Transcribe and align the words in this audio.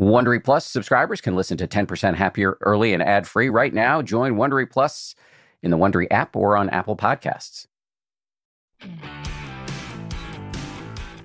Wondery 0.00 0.42
Plus 0.42 0.64
subscribers 0.64 1.20
can 1.20 1.36
listen 1.36 1.58
to 1.58 1.68
10% 1.68 2.14
Happier 2.14 2.56
early 2.62 2.94
and 2.94 3.02
ad 3.02 3.28
free 3.28 3.50
right 3.50 3.74
now. 3.74 4.00
Join 4.00 4.36
Wondery 4.36 4.68
Plus 4.68 5.14
in 5.62 5.70
the 5.70 5.76
Wondery 5.76 6.06
app 6.10 6.34
or 6.34 6.56
on 6.56 6.70
Apple 6.70 6.96
Podcasts. 6.96 7.66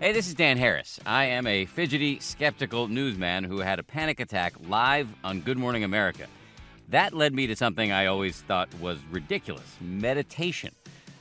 Hey, 0.02 0.12
this 0.12 0.28
is 0.28 0.34
Dan 0.34 0.58
Harris. 0.58 1.00
I 1.06 1.24
am 1.24 1.48
a 1.48 1.64
fidgety, 1.64 2.20
skeptical 2.20 2.90
newsman 2.90 3.46
who 3.46 3.60
had 3.60 3.80
a 3.80 3.84
panic 3.84 4.20
attack 4.20 4.54
live 4.68 5.08
on 5.24 5.40
Good 5.40 5.58
Morning 5.58 5.86
America. 5.86 6.28
That 6.90 7.14
led 7.14 7.34
me 7.34 7.48
to 7.48 7.56
something 7.56 7.94
I 7.94 8.08
always 8.08 8.42
thought 8.42 8.68
was 8.82 9.00
ridiculous 9.10 9.78
meditation. 9.80 10.76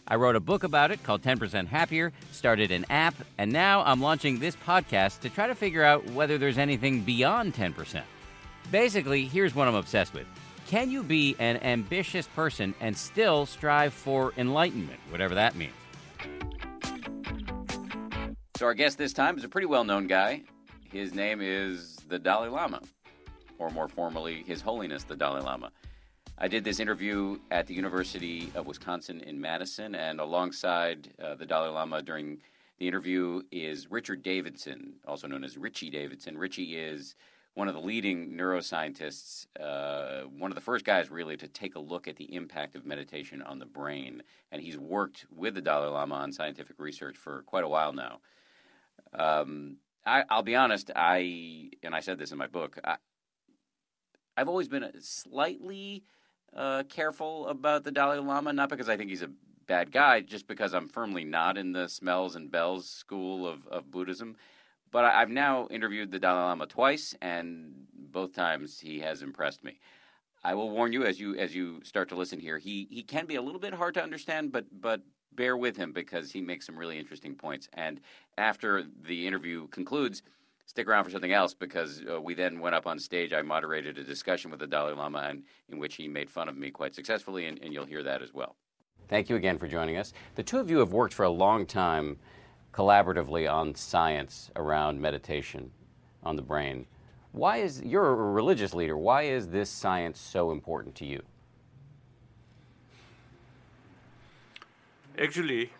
I 0.06 0.16
wrote 0.16 0.36
a 0.36 0.40
book 0.40 0.64
about 0.64 0.90
it 0.90 1.02
called 1.02 1.22
10% 1.22 1.66
Happier, 1.66 2.12
started 2.30 2.70
an 2.70 2.84
app, 2.90 3.14
and 3.38 3.50
now 3.50 3.82
I'm 3.84 4.02
launching 4.02 4.38
this 4.38 4.54
podcast 4.54 5.20
to 5.20 5.30
try 5.30 5.46
to 5.46 5.54
figure 5.54 5.82
out 5.82 6.04
whether 6.10 6.36
there's 6.36 6.58
anything 6.58 7.00
beyond 7.00 7.54
10%. 7.54 8.02
Basically, 8.70 9.24
here's 9.24 9.54
what 9.54 9.66
I'm 9.66 9.74
obsessed 9.74 10.12
with. 10.12 10.26
Can 10.66 10.90
you 10.90 11.02
be 11.02 11.36
an 11.38 11.56
ambitious 11.62 12.26
person 12.28 12.74
and 12.80 12.96
still 12.96 13.46
strive 13.46 13.94
for 13.94 14.32
enlightenment, 14.36 15.00
whatever 15.10 15.34
that 15.36 15.56
means? 15.56 15.72
So, 18.56 18.66
our 18.66 18.74
guest 18.74 18.98
this 18.98 19.12
time 19.12 19.36
is 19.36 19.44
a 19.44 19.48
pretty 19.48 19.66
well 19.66 19.84
known 19.84 20.06
guy. 20.06 20.42
His 20.90 21.14
name 21.14 21.40
is 21.42 21.96
the 22.08 22.18
Dalai 22.18 22.48
Lama, 22.48 22.80
or 23.58 23.70
more 23.70 23.88
formally, 23.88 24.44
His 24.46 24.60
Holiness 24.60 25.04
the 25.04 25.16
Dalai 25.16 25.40
Lama. 25.40 25.70
I 26.36 26.48
did 26.48 26.64
this 26.64 26.80
interview 26.80 27.38
at 27.52 27.68
the 27.68 27.74
University 27.74 28.50
of 28.56 28.66
Wisconsin 28.66 29.20
in 29.20 29.40
Madison, 29.40 29.94
and 29.94 30.18
alongside 30.18 31.12
uh, 31.22 31.36
the 31.36 31.46
Dalai 31.46 31.68
Lama 31.68 32.02
during 32.02 32.38
the 32.78 32.88
interview 32.88 33.42
is 33.52 33.88
Richard 33.88 34.24
Davidson, 34.24 34.94
also 35.06 35.28
known 35.28 35.44
as 35.44 35.56
Richie 35.56 35.90
Davidson. 35.90 36.36
Richie 36.36 36.76
is 36.76 37.14
one 37.54 37.68
of 37.68 37.74
the 37.74 37.80
leading 37.80 38.32
neuroscientists, 38.36 39.46
uh, 39.60 40.22
one 40.22 40.50
of 40.50 40.56
the 40.56 40.60
first 40.60 40.84
guys 40.84 41.08
really 41.08 41.36
to 41.36 41.46
take 41.46 41.76
a 41.76 41.80
look 41.80 42.08
at 42.08 42.16
the 42.16 42.34
impact 42.34 42.74
of 42.74 42.84
meditation 42.84 43.40
on 43.40 43.60
the 43.60 43.66
brain. 43.66 44.24
And 44.50 44.60
he's 44.60 44.76
worked 44.76 45.26
with 45.30 45.54
the 45.54 45.62
Dalai 45.62 45.88
Lama 45.88 46.16
on 46.16 46.32
scientific 46.32 46.80
research 46.80 47.16
for 47.16 47.42
quite 47.42 47.62
a 47.62 47.68
while 47.68 47.92
now. 47.92 48.18
Um, 49.16 49.76
I, 50.04 50.24
will 50.28 50.42
be 50.42 50.56
honest, 50.56 50.90
I, 50.96 51.70
and 51.84 51.94
I 51.94 52.00
said 52.00 52.18
this 52.18 52.32
in 52.32 52.38
my 52.38 52.48
book, 52.48 52.76
I, 52.82 52.96
I've 54.36 54.48
always 54.48 54.66
been 54.66 54.90
slightly 54.98 56.02
uh, 56.54 56.84
careful 56.84 57.48
about 57.48 57.84
the 57.84 57.90
Dalai 57.90 58.18
Lama, 58.18 58.52
not 58.52 58.68
because 58.68 58.88
I 58.88 58.96
think 58.96 59.10
he's 59.10 59.22
a 59.22 59.30
bad 59.66 59.92
guy, 59.92 60.20
just 60.20 60.46
because 60.46 60.74
I'm 60.74 60.88
firmly 60.88 61.24
not 61.24 61.56
in 61.58 61.72
the 61.72 61.88
smells 61.88 62.36
and 62.36 62.50
bells 62.50 62.88
school 62.88 63.46
of, 63.46 63.66
of 63.68 63.90
Buddhism. 63.90 64.36
But 64.90 65.04
I, 65.04 65.20
have 65.20 65.30
now 65.30 65.66
interviewed 65.70 66.10
the 66.10 66.18
Dalai 66.18 66.42
Lama 66.42 66.66
twice, 66.66 67.14
and 67.20 67.72
both 67.92 68.32
times 68.32 68.78
he 68.78 69.00
has 69.00 69.22
impressed 69.22 69.64
me. 69.64 69.80
I 70.44 70.54
will 70.54 70.70
warn 70.70 70.92
you 70.92 71.04
as 71.04 71.18
you 71.18 71.34
as 71.36 71.54
you 71.54 71.80
start 71.82 72.10
to 72.10 72.16
listen 72.16 72.38
here. 72.38 72.58
He 72.58 72.86
he 72.90 73.02
can 73.02 73.26
be 73.26 73.34
a 73.36 73.42
little 73.42 73.58
bit 73.58 73.74
hard 73.74 73.94
to 73.94 74.02
understand, 74.02 74.52
but 74.52 74.66
but 74.80 75.00
bear 75.32 75.56
with 75.56 75.76
him 75.76 75.92
because 75.92 76.30
he 76.30 76.40
makes 76.40 76.66
some 76.66 76.76
really 76.76 76.98
interesting 76.98 77.34
points. 77.34 77.68
And 77.72 78.00
after 78.38 78.84
the 79.06 79.26
interview 79.26 79.66
concludes, 79.68 80.22
stick 80.66 80.88
around 80.88 81.04
for 81.04 81.10
something 81.10 81.32
else 81.32 81.54
because 81.54 82.02
uh, 82.10 82.20
we 82.20 82.34
then 82.34 82.60
went 82.60 82.74
up 82.74 82.86
on 82.86 82.98
stage. 82.98 83.32
I 83.32 83.42
moderated 83.42 83.98
a 83.98 84.04
discussion 84.04 84.50
with 84.50 84.60
the 84.60 84.66
Dalai 84.66 84.94
Lama, 84.94 85.26
and 85.30 85.42
in 85.68 85.78
which 85.78 85.96
he 85.96 86.08
made 86.08 86.30
fun 86.30 86.48
of 86.48 86.56
me 86.56 86.70
quite 86.70 86.94
successfully, 86.94 87.46
and, 87.46 87.58
and 87.62 87.72
you'll 87.72 87.84
hear 87.84 88.02
that 88.02 88.22
as 88.22 88.32
well. 88.32 88.56
Thank 89.08 89.28
you 89.28 89.36
again 89.36 89.58
for 89.58 89.68
joining 89.68 89.96
us. 89.96 90.12
The 90.34 90.42
two 90.42 90.58
of 90.58 90.70
you 90.70 90.78
have 90.78 90.92
worked 90.92 91.14
for 91.14 91.24
a 91.24 91.30
long 91.30 91.66
time 91.66 92.18
collaboratively 92.72 93.50
on 93.50 93.74
science 93.74 94.50
around 94.56 95.00
meditation 95.00 95.70
on 96.22 96.36
the 96.36 96.42
brain. 96.42 96.86
Why 97.32 97.58
is 97.58 97.82
you're 97.82 98.10
a 98.10 98.14
religious 98.14 98.74
leader? 98.74 98.96
Why 98.96 99.22
is 99.22 99.48
this 99.48 99.68
science 99.68 100.18
so 100.20 100.50
important 100.50 100.94
to 100.96 101.04
you? 101.04 101.22
Actually, 105.18 105.70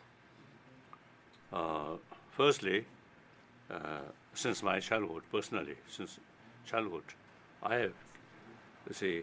uh, 1.53 1.97
firstly, 2.31 2.84
uh, 3.70 4.00
since 4.34 4.62
my 4.62 4.80
childhood, 4.80 5.22
personally, 5.30 5.76
since 5.88 6.18
childhood, 6.66 7.04
I 7.62 7.76
have, 7.76 7.92
say, 8.92 9.22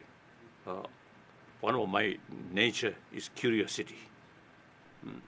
uh, 0.65 0.83
one 1.59 1.75
of 1.75 1.89
my 1.89 2.17
nature 2.51 2.95
is 3.13 3.29
curiosity. 3.35 3.99
Mm. 5.05 5.19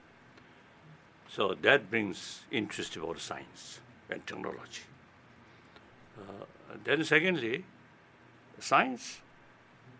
So 1.28 1.54
that 1.62 1.90
brings 1.90 2.40
interest 2.50 2.96
about 2.96 3.20
science 3.20 3.80
and 4.10 4.26
technology. 4.26 4.82
Uh, 6.18 6.44
then 6.84 7.04
secondly, 7.04 7.64
science 8.58 9.20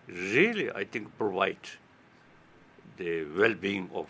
really, 0.07 0.71
I 0.71 0.85
think, 0.85 1.17
provide 1.19 1.59
the 2.97 3.25
well-being 3.25 3.91
of 3.93 4.09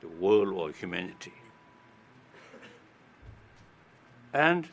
the 0.00 0.08
world 0.08 0.48
or 0.48 0.70
humanity. 0.70 1.32
And 4.34 4.68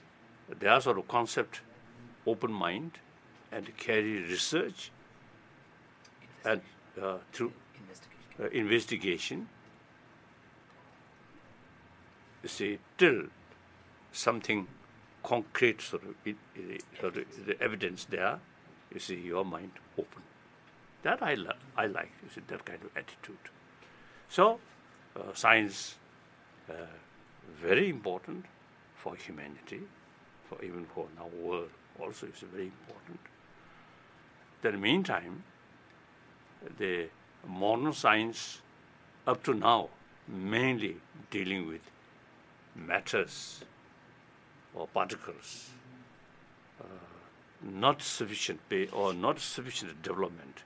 there 0.59 0.71
are 0.71 0.81
sort 0.81 0.97
of 0.97 1.07
concept, 1.07 1.61
open 2.25 2.51
mind, 2.51 2.97
and 3.51 3.77
carry 3.77 4.23
research 4.23 4.91
and 6.43 6.61
uh, 6.99 7.17
through 7.31 7.53
investigation. 7.79 8.41
Uh, 8.41 8.47
investigation. 8.47 9.49
You 12.41 12.49
see, 12.49 12.79
till 12.97 13.25
something 14.11 14.67
concrete 15.23 15.79
sort 15.79 16.03
of, 16.03 16.15
it, 16.25 16.37
it, 16.55 16.83
sort 16.99 17.17
of 17.17 17.45
the 17.45 17.61
evidence 17.61 18.05
there, 18.05 18.39
you 18.91 18.99
see 18.99 19.15
your 19.15 19.45
mind 19.45 19.73
open. 19.95 20.23
That 21.03 21.21
I, 21.21 21.35
li- 21.35 21.49
I 21.77 21.85
like, 21.85 22.11
you 22.23 22.29
see, 22.33 22.41
that 22.47 22.65
kind 22.65 22.79
of 22.81 22.89
attitude. 22.97 23.37
So, 24.27 24.59
uh, 25.15 25.33
science, 25.35 25.97
uh, 26.67 26.73
very 27.61 27.87
important 27.89 28.45
for 29.01 29.15
humanity, 29.15 29.81
for 30.47 30.63
even 30.63 30.85
for 30.85 31.07
our 31.19 31.27
world 31.27 31.69
also 31.99 32.27
is 32.27 32.43
very 32.53 32.65
important. 32.65 33.19
Then 34.61 34.79
meantime, 34.79 35.43
the 36.77 37.07
modern 37.47 37.93
science 37.93 38.61
up 39.25 39.43
to 39.43 39.53
now 39.53 39.89
mainly 40.27 40.97
dealing 41.31 41.67
with 41.67 41.81
matters 42.75 43.63
or 44.73 44.87
particles, 44.87 45.69
uh, 46.79 46.85
not 47.63 48.01
sufficient 48.01 48.59
pay 48.69 48.87
or 48.87 49.13
not 49.13 49.39
sufficient 49.39 50.01
development, 50.03 50.63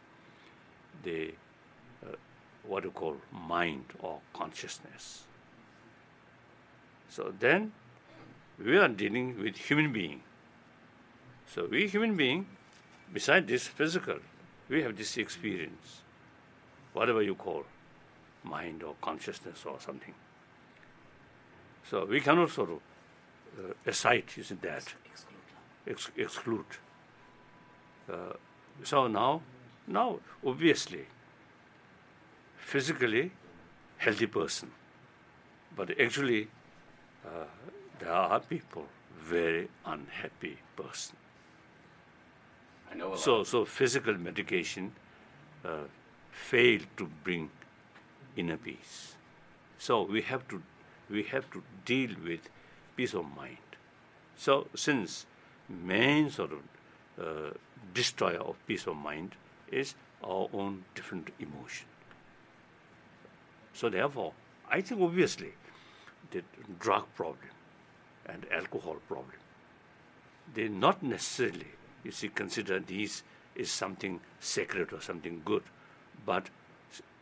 the 1.04 1.34
uh, 2.06 2.16
what 2.64 2.84
you 2.84 2.92
call 2.92 3.16
mind 3.32 3.86
or 4.00 4.20
consciousness. 4.34 5.24
So 7.10 7.34
then 7.40 7.72
we 8.64 8.78
are 8.78 8.88
dealing 8.88 9.42
with 9.42 9.58
human 9.58 9.92
being. 9.92 10.22
So 11.48 11.68
we 11.70 11.88
human 11.88 12.16
being, 12.16 12.48
beside 13.14 13.48
this 13.48 13.68
physical, 13.68 14.18
we 14.70 14.82
have 14.82 14.98
this 14.98 15.18
experience, 15.18 16.02
whatever 16.94 17.22
you 17.22 17.36
call, 17.36 17.66
mind 18.44 18.84
or 18.84 18.96
consciousness 19.02 19.64
or 19.66 19.80
something. 19.80 20.14
So 21.90 22.06
we 22.06 22.20
cannot 22.20 22.50
sort 22.50 22.70
of 22.72 22.80
uh, 23.58 23.74
aside 23.86 24.26
isn't 24.38 24.62
that 24.62 24.94
Ex- 25.88 26.10
exclude. 26.18 26.66
Uh, 28.12 28.34
so 28.84 29.08
now, 29.08 29.42
now 29.88 30.20
obviously, 30.46 31.06
physically 32.58 33.32
healthy 33.98 34.26
person, 34.26 34.72
but 35.76 35.92
actually 36.00 36.48
uh, 37.24 37.46
there 38.00 38.12
are 38.12 38.40
people 38.40 38.86
very 39.26 39.70
unhappy 39.86 40.58
person. 40.76 41.18
I 42.92 42.96
know. 42.96 43.16
so 43.16 43.44
so 43.44 43.66
physical 43.66 44.14
medication 44.14 44.92
uh, 45.64 45.86
fail 46.32 46.82
to 46.98 47.10
bring 47.24 47.50
inner 48.36 48.58
peace. 48.58 49.16
So 49.78 50.04
we 50.04 50.22
have 50.22 50.48
to 50.50 50.62
we 51.10 51.24
have 51.24 51.50
to 51.52 51.64
deal 51.86 52.12
with 52.24 52.50
peace 52.96 53.14
of 53.14 53.26
mind. 53.36 53.80
So 54.36 54.68
since 54.76 55.26
main 55.70 56.30
sort 56.30 56.52
of 56.52 56.62
uh, 57.26 57.52
destroyer 57.94 58.40
of 58.40 58.56
peace 58.68 58.88
of 58.88 58.96
mind 58.96 59.36
is 59.72 59.96
our 60.24 60.48
own 60.54 60.84
different 60.94 61.30
emotion. 61.40 61.88
So 63.74 63.90
therefore, 63.90 64.34
I 64.70 64.82
think 64.82 65.02
obviously 65.02 65.54
the 66.32 66.44
drug 66.80 67.06
problem 67.16 67.55
and 68.26 68.46
alcohol 68.52 68.98
problem. 69.08 69.38
They 70.54 70.68
not 70.68 71.04
necessarily, 71.04 71.68
you 72.04 72.12
see, 72.12 72.30
consider 72.30 72.80
these 72.80 73.24
is 73.56 73.72
something 73.72 74.20
sacred 74.40 74.94
or 74.94 75.02
something 75.02 75.42
good, 75.46 75.64
but 76.26 76.50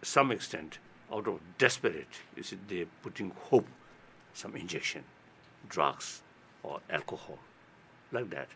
some 0.02 0.32
extent, 0.32 0.80
out 1.12 1.28
of 1.28 1.40
desperate, 1.58 2.08
you 2.36 2.44
see, 2.44 2.58
they're 2.68 2.86
putting 3.02 3.32
hope, 3.50 3.68
some 4.34 4.56
injection, 4.56 5.04
drugs 5.70 6.22
or 6.64 6.80
alcohol, 6.90 7.38
like 8.12 8.30
that. 8.32 8.48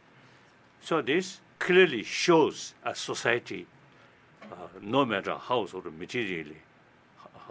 So 0.81 1.01
this 1.01 1.39
clearly 1.59 2.03
shows 2.03 2.73
a 2.83 2.95
society, 2.95 3.67
uh, 4.43 4.67
no 4.81 5.05
matter 5.05 5.35
how 5.35 5.65
sort 5.65 5.85
of 5.85 5.97
materially 5.97 6.57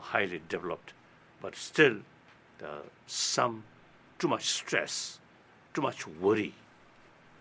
highly 0.00 0.40
developed, 0.48 0.92
but 1.40 1.54
still 1.56 1.96
some 3.06 3.64
too 4.18 4.28
much 4.28 4.44
stress, 4.44 5.18
too 5.74 5.82
much 5.82 6.06
worry, 6.06 6.54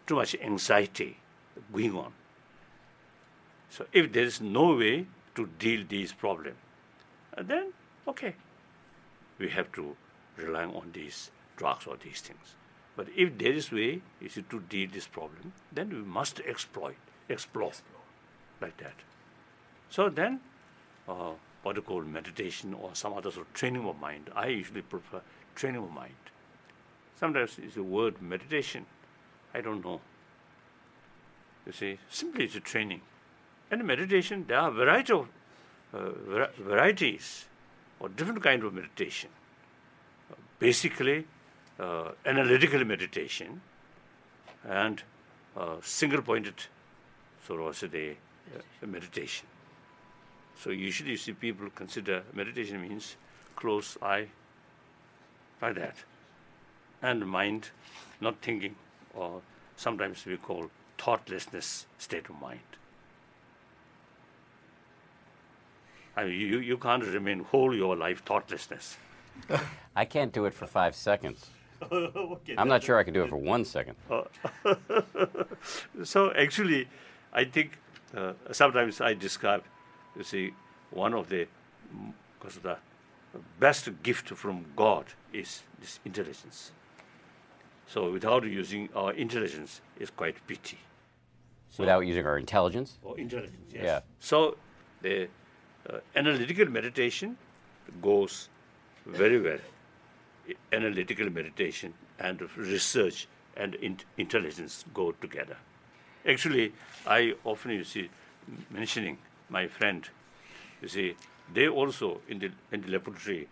too 0.07 0.15
much 0.15 0.35
anxiety 0.35 1.17
going 1.71 1.95
on. 1.95 2.13
So 3.69 3.85
if 3.91 4.11
there 4.11 4.23
is 4.23 4.41
no 4.41 4.75
way 4.75 5.05
to 5.35 5.49
deal 5.59 5.83
these 5.87 6.13
problems, 6.13 6.57
uh, 7.37 7.43
then 7.43 7.73
okay, 8.07 8.35
we 9.37 9.49
have 9.49 9.71
to 9.73 9.95
rely 10.37 10.65
on 10.65 10.91
these 10.93 11.31
drugs 11.57 11.87
or 11.87 11.97
these 11.97 12.21
things. 12.21 12.55
But 12.95 13.07
if 13.15 13.37
there 13.37 13.51
is 13.51 13.71
way 13.71 14.01
is 14.21 14.39
to 14.49 14.59
deal 14.69 14.89
this 14.91 15.07
problem, 15.07 15.53
then 15.71 15.89
we 15.89 15.97
must 15.97 16.39
exploit, 16.39 16.95
explore, 17.27 17.69
explore. 17.69 18.01
like 18.61 18.77
that. 18.77 18.93
So 19.89 20.09
then, 20.09 20.39
uh, 21.07 21.31
what 21.63 21.75
you 21.75 21.81
call 21.81 22.01
meditation 22.01 22.73
or 22.73 22.91
some 22.93 23.13
other 23.13 23.31
sort 23.31 23.47
of 23.47 23.53
training 23.53 23.87
of 23.87 23.99
mind. 23.99 24.29
I 24.35 24.47
usually 24.47 24.81
prefer 24.81 25.21
training 25.55 25.83
of 25.83 25.91
mind. 25.91 26.13
sometimes 27.19 27.57
it's 27.61 27.77
a 27.77 27.83
word 27.83 28.21
meditation. 28.21 28.85
I 29.53 29.61
don't 29.61 29.83
know. 29.83 30.01
You 31.65 31.71
see 31.71 31.97
simply 32.09 32.45
it's 32.45 32.55
a 32.55 32.59
training. 32.59 33.01
And 33.71 33.83
meditation 33.85 34.45
there 34.47 34.59
are 34.59 34.71
variety 34.71 35.13
of 35.13 35.27
uh, 35.93 36.09
varieties 36.59 37.45
or 37.99 38.09
different 38.09 38.43
kind 38.43 38.63
of 38.63 38.73
meditation. 38.73 39.29
Uh, 40.31 40.35
basically 40.59 41.25
uh, 41.79 42.11
analytical 42.25 42.83
meditation 42.85 43.61
and 44.67 45.03
uh, 45.57 45.75
single 45.81 46.21
pointed 46.21 46.55
sort 47.47 47.61
of 47.61 47.93
a 47.93 48.11
uh, 48.11 48.85
meditation. 48.85 49.47
So 50.57 50.69
usually 50.69 51.11
you 51.11 51.17
see 51.17 51.33
people 51.33 51.69
consider 51.73 52.23
meditation 52.33 52.81
means 52.81 53.15
close 53.55 53.97
eye. 54.01 54.27
Like 55.61 55.75
that. 55.75 55.95
And 57.01 57.27
mind 57.27 57.69
not 58.21 58.35
thinking 58.41 58.75
or 59.13 59.41
sometimes 59.75 60.25
we 60.25 60.37
call 60.37 60.69
thoughtlessness 60.97 61.85
state 61.97 62.29
of 62.29 62.39
mind. 62.41 62.59
I 66.17 66.25
mean, 66.25 66.39
you, 66.39 66.59
you 66.59 66.77
can't 66.77 67.03
remain 67.03 67.39
whole 67.39 67.75
your 67.75 67.95
life 67.95 68.23
thoughtlessness. 68.23 68.97
I 69.95 70.05
can't 70.05 70.31
do 70.31 70.45
it 70.45 70.53
for 70.53 70.65
five 70.65 70.95
seconds. 70.95 71.49
okay, 71.91 72.55
I'm 72.57 72.69
not 72.69 72.83
sure 72.83 72.97
I 72.97 73.03
can 73.03 73.13
do 73.13 73.23
it 73.23 73.29
for 73.29 73.37
one 73.37 73.65
second. 73.65 73.95
so 76.03 76.31
actually, 76.33 76.87
I 77.33 77.43
think 77.43 77.77
uh, 78.15 78.33
sometimes 78.51 79.01
I 79.01 79.13
describe, 79.13 79.63
you 80.15 80.23
see, 80.23 80.53
one 80.91 81.13
of 81.13 81.27
the, 81.27 81.47
because 82.39 82.57
the 82.59 82.77
best 83.59 83.89
gift 84.03 84.29
from 84.29 84.65
God 84.75 85.05
is 85.33 85.63
this 85.81 85.99
intelligence. 86.05 86.71
So 87.87 88.11
without 88.11 88.43
using 88.43 88.89
our 88.95 89.13
intelligence, 89.13 89.81
it's 89.99 90.11
quite 90.11 90.35
pity. 90.47 90.77
So 91.69 91.83
without 91.83 92.01
using 92.01 92.25
our 92.25 92.37
intelligence? 92.37 92.97
Or 93.03 93.17
intelligence, 93.19 93.71
yes. 93.73 93.83
Yeah. 93.83 93.99
So 94.19 94.57
the 95.01 95.27
uh, 95.89 95.99
analytical 96.15 96.65
meditation 96.69 97.37
goes 98.01 98.49
very 99.05 99.39
well. 99.39 99.59
Analytical 100.71 101.29
meditation 101.29 101.93
and 102.19 102.41
research 102.57 103.27
and 103.57 103.75
in- 103.75 103.99
intelligence 104.17 104.85
go 104.93 105.11
together. 105.13 105.57
Actually, 106.27 106.73
I 107.05 107.35
often 107.43 107.71
you 107.71 107.83
see 107.83 108.09
mentioning 108.71 109.17
my 109.49 109.67
friend. 109.67 110.07
You 110.81 110.87
see, 110.87 111.15
they 111.53 111.67
also 111.67 112.21
in 112.27 112.39
the 112.39 112.51
in 112.71 112.81
the 112.81 112.89
laboratory 112.89 113.47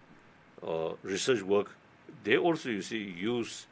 uh, 0.67 0.93
research 1.03 1.41
work, 1.43 1.75
they 2.23 2.37
also 2.37 2.69
you 2.69 2.81
see 2.81 2.97
use 2.97 3.67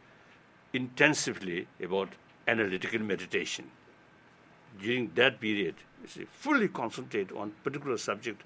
intensively 0.74 1.68
about 1.84 2.10
analytical 2.48 3.00
meditation. 3.00 3.70
During 4.82 5.12
that 5.16 5.40
period, 5.40 5.76
you 6.02 6.08
see, 6.08 6.26
fully 6.26 6.68
concentrate 6.68 7.32
on 7.32 7.52
particular 7.64 7.98
subject, 7.98 8.42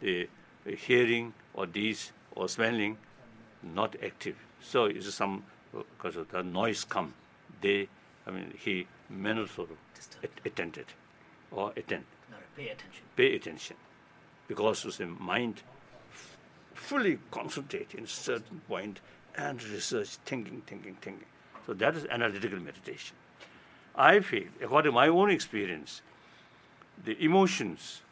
the, 0.00 0.28
hearing 0.66 1.32
or 1.54 1.66
these 1.66 2.12
or 2.32 2.48
smelling, 2.48 2.98
not 3.62 3.96
active. 4.04 4.36
So 4.60 4.86
it's 4.86 5.12
some 5.14 5.44
because 5.72 6.16
of 6.16 6.30
the 6.30 6.42
noise 6.42 6.84
come, 6.84 7.14
they, 7.60 7.88
I 8.26 8.30
mean, 8.30 8.52
he 8.58 8.86
may 9.08 9.32
not 9.32 9.50
sort 9.50 9.70
of 9.70 9.76
attended 10.44 10.86
or 11.50 11.72
attend. 11.76 12.04
Not 12.30 12.40
pay 12.56 12.68
attention. 12.68 13.04
Pay 13.16 13.36
attention, 13.36 13.76
because 14.48 14.82
the 14.98 15.06
mind 15.06 15.62
fully 16.74 17.18
concentrate 17.30 17.94
in 17.94 18.06
certain 18.06 18.60
point 18.66 19.00
and 19.36 19.62
research, 19.62 20.16
thinking, 20.24 20.62
thinking, 20.66 20.96
thinking. 21.00 21.26
So 21.70 21.74
that 21.74 21.94
is 21.94 22.04
analytical 22.06 22.58
meditation. 22.58 23.14
I 23.94 24.18
feel, 24.18 24.48
according 24.60 24.90
to 24.90 24.92
my 24.92 25.06
own 25.06 25.30
experience, 25.30 26.02
the 27.04 27.16
emotions 27.24 28.02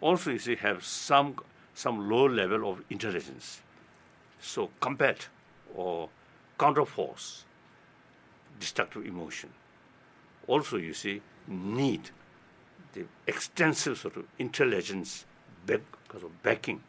also, 0.00 0.32
you 0.32 0.40
see, 0.40 0.56
have 0.56 0.84
some, 0.84 1.36
some 1.74 2.10
low 2.10 2.26
level 2.26 2.68
of 2.68 2.82
intelligence. 2.90 3.60
So 4.40 4.70
combat 4.80 5.28
or 5.76 6.08
counterforce, 6.58 7.44
destructive 8.58 9.06
emotion. 9.06 9.50
Also, 10.48 10.76
you 10.76 10.92
see, 10.92 11.22
need 11.46 12.10
the 12.94 13.04
extensive 13.28 13.96
sort 13.96 14.16
of 14.16 14.24
intelligence 14.40 15.24
back, 15.66 15.82
because 16.02 16.24
of 16.24 16.42
backing. 16.42 16.82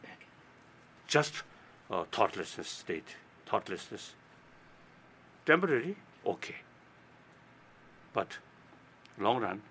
Just 1.05 1.43
uh, 1.91 2.05
thoughtlessness 2.11 2.67
state, 2.67 3.09
thoughtlessness 3.45 4.13
Temporary, 5.45 5.95
okay. 6.25 6.55
But 8.13 8.37
long 9.17 9.41
run, 9.41 9.61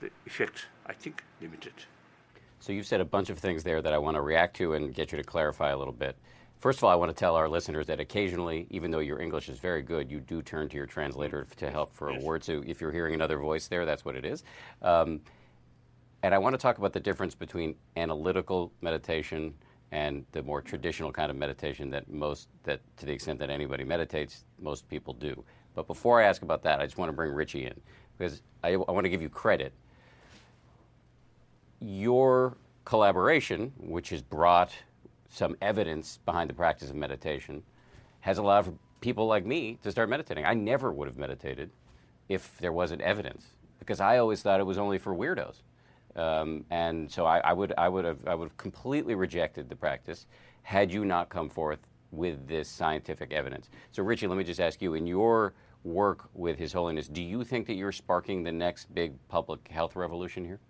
the 0.00 0.10
effect, 0.26 0.66
I 0.86 0.92
think, 0.92 1.22
limited. 1.40 1.74
So 2.60 2.72
you've 2.72 2.86
said 2.86 3.00
a 3.00 3.04
bunch 3.04 3.30
of 3.30 3.38
things 3.38 3.62
there 3.64 3.82
that 3.82 3.92
I 3.92 3.98
want 3.98 4.16
to 4.16 4.20
react 4.20 4.56
to 4.56 4.74
and 4.74 4.94
get 4.94 5.12
you 5.12 5.18
to 5.18 5.24
clarify 5.24 5.70
a 5.70 5.76
little 5.76 5.92
bit. 5.92 6.16
First 6.60 6.78
of 6.78 6.84
all, 6.84 6.90
I 6.90 6.94
want 6.94 7.10
to 7.10 7.14
tell 7.14 7.34
our 7.34 7.48
listeners 7.48 7.88
that 7.88 7.98
occasionally, 7.98 8.68
even 8.70 8.92
though 8.92 9.00
your 9.00 9.20
English 9.20 9.48
is 9.48 9.58
very 9.58 9.82
good, 9.82 10.08
you 10.08 10.20
do 10.20 10.42
turn 10.42 10.68
to 10.68 10.76
your 10.76 10.86
translator 10.86 11.44
to 11.56 11.70
help 11.70 11.92
for 11.92 12.12
yes. 12.12 12.22
a 12.22 12.24
word. 12.24 12.44
So 12.44 12.62
if 12.64 12.80
you're 12.80 12.92
hearing 12.92 13.14
another 13.14 13.38
voice 13.38 13.66
there, 13.66 13.84
that's 13.84 14.04
what 14.04 14.14
it 14.14 14.24
is. 14.24 14.44
Um, 14.80 15.22
and 16.22 16.32
I 16.32 16.38
want 16.38 16.54
to 16.54 16.58
talk 16.58 16.78
about 16.78 16.92
the 16.92 17.00
difference 17.00 17.34
between 17.34 17.74
analytical 17.96 18.72
meditation 18.80 19.54
and 19.92 20.24
the 20.32 20.42
more 20.42 20.62
traditional 20.62 21.12
kind 21.12 21.30
of 21.30 21.36
meditation 21.36 21.90
that 21.90 22.10
most, 22.10 22.48
that 22.64 22.80
to 22.96 23.06
the 23.06 23.12
extent 23.12 23.38
that 23.38 23.50
anybody 23.50 23.84
meditates, 23.84 24.44
most 24.58 24.88
people 24.88 25.12
do. 25.12 25.44
But 25.74 25.86
before 25.86 26.20
I 26.20 26.24
ask 26.24 26.42
about 26.42 26.62
that, 26.62 26.80
I 26.80 26.86
just 26.86 26.96
want 26.96 27.10
to 27.10 27.12
bring 27.12 27.30
Richie 27.30 27.66
in 27.66 27.78
because 28.16 28.42
I, 28.64 28.70
I 28.70 28.76
want 28.76 29.04
to 29.04 29.10
give 29.10 29.20
you 29.20 29.28
credit. 29.28 29.72
Your 31.78 32.56
collaboration, 32.86 33.72
which 33.78 34.10
has 34.10 34.22
brought 34.22 34.72
some 35.28 35.56
evidence 35.60 36.18
behind 36.24 36.48
the 36.48 36.54
practice 36.54 36.88
of 36.88 36.96
meditation 36.96 37.62
has 38.20 38.38
allowed 38.38 38.78
people 39.00 39.26
like 39.26 39.44
me 39.44 39.78
to 39.82 39.90
start 39.90 40.08
meditating. 40.08 40.44
I 40.46 40.54
never 40.54 40.90
would 40.90 41.08
have 41.08 41.18
meditated 41.18 41.70
if 42.28 42.56
there 42.58 42.72
wasn't 42.72 43.02
evidence 43.02 43.44
because 43.78 44.00
I 44.00 44.16
always 44.18 44.40
thought 44.40 44.60
it 44.60 44.66
was 44.66 44.78
only 44.78 44.98
for 44.98 45.14
weirdos. 45.14 45.56
Um, 46.16 46.64
and 46.70 47.10
so 47.10 47.26
I, 47.26 47.38
I, 47.38 47.52
would, 47.52 47.72
I, 47.78 47.88
would 47.88 48.04
have, 48.04 48.18
I 48.26 48.34
would 48.34 48.48
have 48.48 48.56
completely 48.56 49.14
rejected 49.14 49.68
the 49.68 49.76
practice 49.76 50.26
had 50.62 50.92
you 50.92 51.04
not 51.04 51.28
come 51.28 51.48
forth 51.48 51.80
with 52.10 52.46
this 52.46 52.68
scientific 52.68 53.32
evidence. 53.32 53.70
So, 53.90 54.02
Richie, 54.02 54.26
let 54.26 54.36
me 54.36 54.44
just 54.44 54.60
ask 54.60 54.82
you 54.82 54.94
in 54.94 55.06
your 55.06 55.54
work 55.84 56.28
with 56.34 56.58
His 56.58 56.72
Holiness, 56.72 57.08
do 57.08 57.22
you 57.22 57.42
think 57.42 57.66
that 57.66 57.74
you're 57.74 57.92
sparking 57.92 58.42
the 58.42 58.52
next 58.52 58.94
big 58.94 59.14
public 59.28 59.66
health 59.68 59.96
revolution 59.96 60.44
here? 60.44 60.60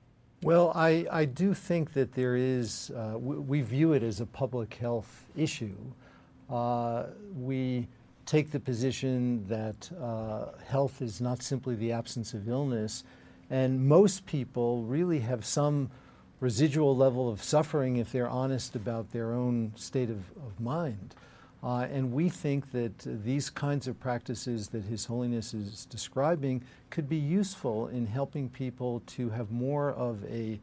Well, 0.42 0.72
I, 0.74 1.06
I 1.10 1.24
do 1.24 1.54
think 1.54 1.92
that 1.92 2.12
there 2.12 2.36
is, 2.36 2.90
uh, 2.96 3.16
we, 3.18 3.36
we, 3.36 3.60
view 3.60 3.92
it 3.92 4.02
as 4.02 4.20
a 4.20 4.26
public 4.26 4.74
health 4.74 5.24
issue. 5.36 5.76
Uh, 6.50 7.04
we 7.36 7.86
take 8.26 8.50
the 8.50 8.58
position 8.58 9.46
that 9.46 9.90
uh, 10.00 10.58
health 10.66 11.00
is 11.00 11.20
not 11.20 11.42
simply 11.42 11.76
the 11.76 11.92
absence 11.92 12.34
of 12.34 12.48
illness, 12.48 13.04
and 13.52 13.86
most 13.86 14.24
people 14.24 14.82
really 14.84 15.18
have 15.20 15.44
some 15.44 15.90
residual 16.40 16.96
level 16.96 17.30
of 17.30 17.42
suffering 17.42 17.98
if 17.98 18.10
they're 18.10 18.28
honest 18.28 18.74
about 18.74 19.12
their 19.12 19.32
own 19.32 19.70
state 19.76 20.08
of, 20.08 20.24
of 20.44 20.58
mind. 20.58 21.14
Uh, 21.62 21.86
and 21.92 22.12
we 22.12 22.30
think 22.30 22.72
that 22.72 22.98
these 23.24 23.50
kinds 23.50 23.86
of 23.86 24.00
practices 24.00 24.68
that 24.68 24.82
His 24.84 25.04
Holiness 25.04 25.52
is 25.52 25.84
describing 25.84 26.62
could 26.88 27.10
be 27.10 27.16
useful 27.16 27.88
in 27.88 28.06
helping 28.06 28.48
people 28.48 29.02
to 29.08 29.28
have 29.28 29.52
more 29.52 29.92
of 29.92 30.24
a 30.24 30.58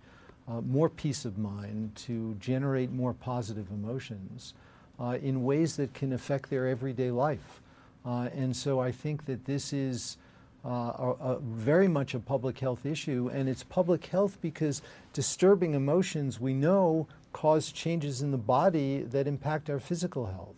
uh, 0.48 0.62
more 0.62 0.90
peace 0.90 1.26
of 1.26 1.38
mind, 1.38 1.96
to 1.96 2.34
generate 2.40 2.92
more 2.92 3.14
positive 3.14 3.70
emotions 3.70 4.56
uh, 5.00 5.20
in 5.22 5.44
ways 5.44 5.76
that 5.76 5.94
can 5.94 6.12
affect 6.12 6.50
their 6.50 6.68
everyday 6.68 7.12
life. 7.12 7.62
Uh, 8.04 8.30
and 8.34 8.56
so 8.56 8.80
I 8.80 8.92
think 8.92 9.26
that 9.26 9.46
this 9.46 9.74
is 9.74 10.18
are, 10.64 11.18
are 11.20 11.38
very 11.42 11.88
much 11.88 12.14
a 12.14 12.20
public 12.20 12.60
health 12.60 12.86
issue, 12.86 13.30
and 13.34 13.48
it's 13.48 13.64
public 13.64 14.06
health 14.08 14.38
because 14.42 14.82
disturbing 15.14 15.74
emotions 15.74 16.40
we 16.40 16.54
know 16.54 17.08
cause 17.32 17.72
changes 17.72 18.22
in 18.22 18.32
the 18.32 18.38
body 18.38 19.04
that 19.04 19.28
impact 19.28 19.70
our 19.70 19.80
physical 19.80 20.26
health. 20.26 20.56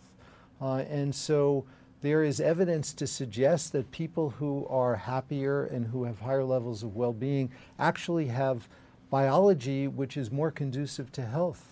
Uh, 0.60 0.84
and 0.88 1.14
so 1.14 1.64
there 2.00 2.24
is 2.24 2.40
evidence 2.40 2.92
to 2.92 3.06
suggest 3.06 3.72
that 3.72 3.90
people 3.92 4.30
who 4.30 4.66
are 4.68 4.96
happier 4.96 5.64
and 5.64 5.86
who 5.86 6.04
have 6.04 6.20
higher 6.20 6.44
levels 6.44 6.82
of 6.82 6.96
well 6.96 7.12
being 7.12 7.50
actually 7.78 8.26
have 8.26 8.68
biology 9.10 9.86
which 9.86 10.16
is 10.16 10.30
more 10.30 10.50
conducive 10.50 11.12
to 11.12 11.22
health. 11.22 11.71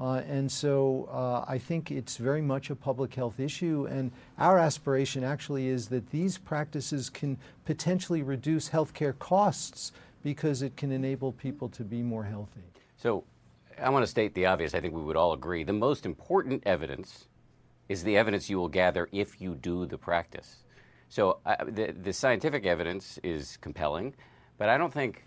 Uh, 0.00 0.22
and 0.28 0.50
so 0.50 1.08
uh, 1.12 1.44
I 1.46 1.58
think 1.58 1.90
it's 1.90 2.16
very 2.16 2.42
much 2.42 2.70
a 2.70 2.74
public 2.74 3.14
health 3.14 3.38
issue. 3.38 3.86
And 3.88 4.10
our 4.38 4.58
aspiration 4.58 5.22
actually 5.22 5.68
is 5.68 5.88
that 5.88 6.10
these 6.10 6.38
practices 6.38 7.08
can 7.08 7.36
potentially 7.64 8.22
reduce 8.22 8.70
healthcare 8.70 9.16
costs 9.18 9.92
because 10.22 10.62
it 10.62 10.76
can 10.76 10.90
enable 10.90 11.32
people 11.32 11.68
to 11.68 11.84
be 11.84 12.02
more 12.02 12.24
healthy. 12.24 12.62
So 12.96 13.24
I 13.80 13.90
want 13.90 14.02
to 14.02 14.10
state 14.10 14.34
the 14.34 14.46
obvious. 14.46 14.74
I 14.74 14.80
think 14.80 14.94
we 14.94 15.02
would 15.02 15.16
all 15.16 15.32
agree. 15.32 15.64
The 15.64 15.72
most 15.72 16.06
important 16.06 16.62
evidence 16.66 17.26
is 17.88 18.02
the 18.02 18.16
evidence 18.16 18.48
you 18.48 18.58
will 18.58 18.68
gather 18.68 19.08
if 19.12 19.40
you 19.40 19.54
do 19.54 19.86
the 19.86 19.98
practice. 19.98 20.64
So 21.08 21.38
uh, 21.44 21.56
the, 21.64 21.92
the 21.92 22.12
scientific 22.12 22.64
evidence 22.64 23.18
is 23.22 23.58
compelling, 23.58 24.14
but 24.56 24.68
I 24.68 24.78
don't 24.78 24.92
think 24.92 25.24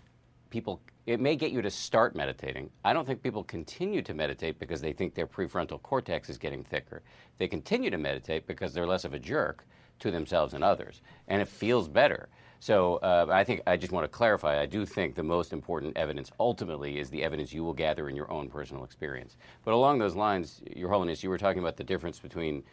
people 0.50 0.80
it 1.06 1.20
may 1.20 1.36
get 1.36 1.52
you 1.52 1.62
to 1.62 1.70
start 1.70 2.16
meditating. 2.16 2.68
I 2.84 2.92
don't 2.92 3.06
think 3.06 3.22
people 3.22 3.44
continue 3.44 4.02
to 4.02 4.12
meditate 4.12 4.58
because 4.58 4.80
they 4.80 4.92
think 4.92 5.14
their 5.14 5.26
prefrontal 5.26 5.80
cortex 5.80 6.28
is 6.28 6.36
getting 6.36 6.64
thicker. 6.64 7.02
They 7.38 7.46
continue 7.46 7.90
to 7.90 7.98
meditate 7.98 8.46
because 8.48 8.74
they're 8.74 8.88
less 8.88 9.04
of 9.04 9.14
a 9.14 9.18
jerk 9.18 9.64
to 10.00 10.10
themselves 10.10 10.52
and 10.52 10.64
others, 10.64 11.02
and 11.28 11.40
it 11.40 11.48
feels 11.48 11.88
better. 11.88 12.28
So 12.58 12.96
uh, 12.96 13.26
I 13.30 13.44
think 13.44 13.60
I 13.66 13.76
just 13.76 13.92
want 13.92 14.04
to 14.04 14.08
clarify. 14.08 14.60
I 14.60 14.66
do 14.66 14.84
think 14.84 15.14
the 15.14 15.22
most 15.22 15.52
important 15.52 15.96
evidence 15.96 16.30
ultimately 16.40 16.98
is 16.98 17.10
the 17.10 17.22
evidence 17.22 17.52
you 17.52 17.62
will 17.62 17.74
gather 17.74 18.08
in 18.08 18.16
your 18.16 18.30
own 18.30 18.48
personal 18.48 18.82
experience. 18.82 19.36
But 19.64 19.74
along 19.74 19.98
those 19.98 20.16
lines, 20.16 20.62
Your 20.74 20.88
Holiness, 20.88 21.22
you 21.22 21.30
were 21.30 21.38
talking 21.38 21.60
about 21.60 21.76
the 21.76 21.84
difference 21.84 22.18
between 22.18 22.64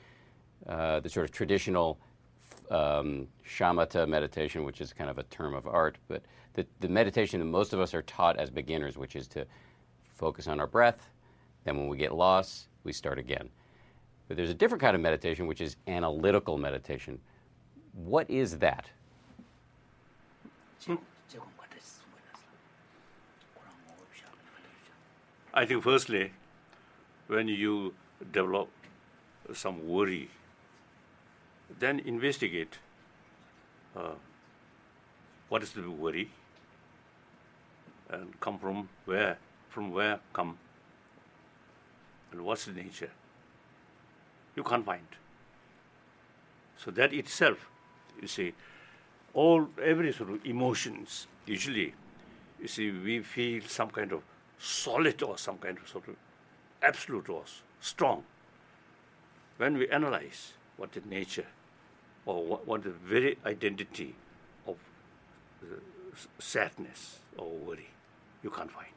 uh, 0.67 1.01
the 1.01 1.09
sort 1.09 1.25
of 1.25 1.31
traditional 1.31 1.99
um, 2.69 3.27
shamatha 3.47 4.07
meditation, 4.07 4.63
which 4.63 4.81
is 4.81 4.93
kind 4.93 5.09
of 5.09 5.17
a 5.17 5.23
term 5.23 5.53
of 5.53 5.67
art, 5.67 5.97
but 6.07 6.21
the, 6.53 6.65
the 6.79 6.87
meditation 6.87 7.39
that 7.39 7.45
most 7.45 7.73
of 7.73 7.79
us 7.79 7.93
are 7.93 8.03
taught 8.03 8.37
as 8.37 8.49
beginners, 8.49 8.97
which 8.97 9.15
is 9.15 9.27
to 9.29 9.45
focus 10.13 10.47
on 10.47 10.59
our 10.59 10.67
breath. 10.67 11.09
Then, 11.63 11.77
when 11.77 11.87
we 11.87 11.97
get 11.97 12.13
lost, 12.13 12.67
we 12.83 12.93
start 12.93 13.17
again. 13.17 13.49
But 14.27 14.37
there's 14.37 14.49
a 14.49 14.53
different 14.53 14.81
kind 14.81 14.95
of 14.95 15.01
meditation, 15.01 15.47
which 15.47 15.61
is 15.61 15.75
analytical 15.87 16.57
meditation. 16.57 17.19
What 17.93 18.29
is 18.29 18.57
that? 18.59 18.89
I 25.53 25.65
think, 25.65 25.83
firstly, 25.83 26.31
when 27.27 27.47
you 27.47 27.93
develop 28.31 28.69
some 29.53 29.87
worry, 29.87 30.29
then 31.79 31.99
investigate 31.99 32.77
uh, 33.95 34.15
what 35.49 35.63
is 35.63 35.71
the 35.71 35.89
worry 35.89 36.29
and 38.09 38.39
come 38.39 38.57
from 38.57 38.89
where 39.05 39.37
from 39.69 39.91
where 39.91 40.19
come 40.33 40.57
and 42.31 42.41
what's 42.43 42.65
the 42.65 42.71
nature? 42.71 43.11
You 44.55 44.63
can't 44.63 44.85
find. 44.85 45.07
So 46.77 46.91
that 46.91 47.13
itself 47.13 47.69
you 48.21 48.27
see 48.27 48.53
all 49.33 49.67
every 49.81 50.13
sort 50.13 50.29
of 50.29 50.45
emotions 50.45 51.27
usually 51.45 51.93
you 52.59 52.67
see 52.67 52.91
we 52.91 53.19
feel 53.19 53.61
some 53.67 53.89
kind 53.89 54.11
of 54.11 54.21
solid 54.59 55.21
or 55.21 55.37
some 55.37 55.57
kind 55.57 55.77
of 55.77 55.87
sort 55.87 56.07
of 56.07 56.15
absolute 56.81 57.29
or 57.29 57.43
strong. 57.79 58.23
When 59.57 59.77
we 59.77 59.87
analyze 59.89 60.53
what 60.77 60.91
the 60.93 61.01
nature 61.09 61.45
or 62.25 62.43
what, 62.43 62.83
the 62.83 62.89
very 62.89 63.37
identity 63.45 64.15
of 64.67 64.77
sadness 66.39 67.19
or 67.37 67.49
worry, 67.49 67.89
you 68.43 68.49
can't 68.49 68.71
find. 68.71 68.87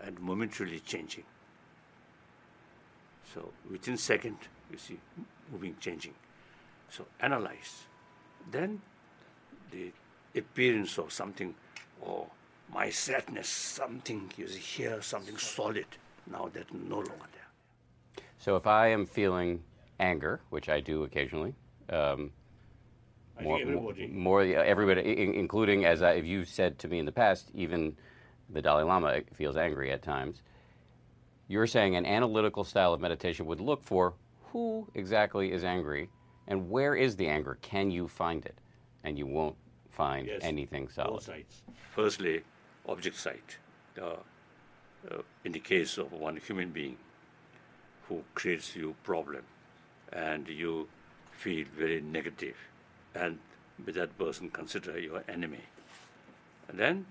And 0.00 0.18
momentarily 0.20 0.80
changing. 0.80 1.24
So 3.34 3.52
within 3.70 3.96
second, 3.96 4.38
you 4.70 4.78
see 4.78 4.98
moving, 5.52 5.76
changing. 5.80 6.14
So 6.88 7.06
analyze. 7.20 7.84
Then 8.50 8.80
the 9.70 9.92
appearance 10.34 10.98
of 10.98 11.12
something, 11.12 11.54
or 12.00 12.26
my 12.72 12.90
sadness, 12.90 13.48
something 13.48 14.30
you 14.36 14.46
see 14.46 14.58
here, 14.58 15.02
something 15.02 15.36
solid. 15.36 15.86
Now 16.30 16.50
that 16.52 16.72
no 16.72 16.96
longer 16.96 17.28
there. 17.32 18.24
So 18.38 18.56
if 18.56 18.66
I 18.66 18.88
am 18.88 19.06
feeling 19.06 19.62
anger, 19.98 20.40
which 20.50 20.68
I 20.68 20.80
do 20.80 21.04
occasionally, 21.04 21.54
um, 21.90 22.30
more, 23.40 23.60
more 24.10 24.42
everybody, 24.42 25.00
in- 25.22 25.34
including 25.34 25.84
as 25.84 26.02
I, 26.02 26.14
you 26.14 26.44
said 26.44 26.78
to 26.80 26.88
me 26.88 26.98
in 26.98 27.06
the 27.06 27.12
past, 27.12 27.50
even 27.54 27.96
the 28.50 28.60
Dalai 28.62 28.82
Lama 28.82 29.20
feels 29.34 29.56
angry 29.56 29.92
at 29.92 30.02
times. 30.02 30.42
You're 31.46 31.66
saying 31.66 31.96
an 31.96 32.04
analytical 32.04 32.64
style 32.64 32.92
of 32.92 33.00
meditation 33.00 33.46
would 33.46 33.60
look 33.60 33.82
for 33.82 34.14
who 34.52 34.88
exactly 34.94 35.52
is 35.52 35.64
angry 35.64 36.10
and 36.46 36.68
where 36.70 36.94
is 36.94 37.16
the 37.16 37.28
anger? 37.28 37.58
Can 37.62 37.90
you 37.90 38.08
find 38.08 38.44
it? 38.44 38.58
And 39.04 39.16
you 39.18 39.26
won't 39.26 39.56
find 39.90 40.26
Yes, 40.26 40.40
anything 40.42 40.88
solid. 40.88 41.22
Sides. 41.22 41.62
Firstly, 41.94 42.42
object 42.88 43.16
side. 43.16 43.40
Uh, 44.00 44.16
uh, 45.10 45.22
in 45.44 45.52
the 45.52 45.60
case 45.60 45.96
of 45.98 46.12
one 46.12 46.36
human 46.36 46.70
being 46.70 46.96
who 48.08 48.22
creates 48.34 48.74
you 48.74 48.94
problem, 49.04 49.42
and 50.12 50.48
you 50.48 50.88
feel 51.32 51.66
very 51.76 52.00
negative, 52.00 52.56
and 53.14 53.38
with 53.84 53.94
that 53.94 54.16
person 54.18 54.50
consider 54.50 54.98
your 54.98 55.22
enemy, 55.28 55.64
and 56.68 56.78
then 56.78 57.06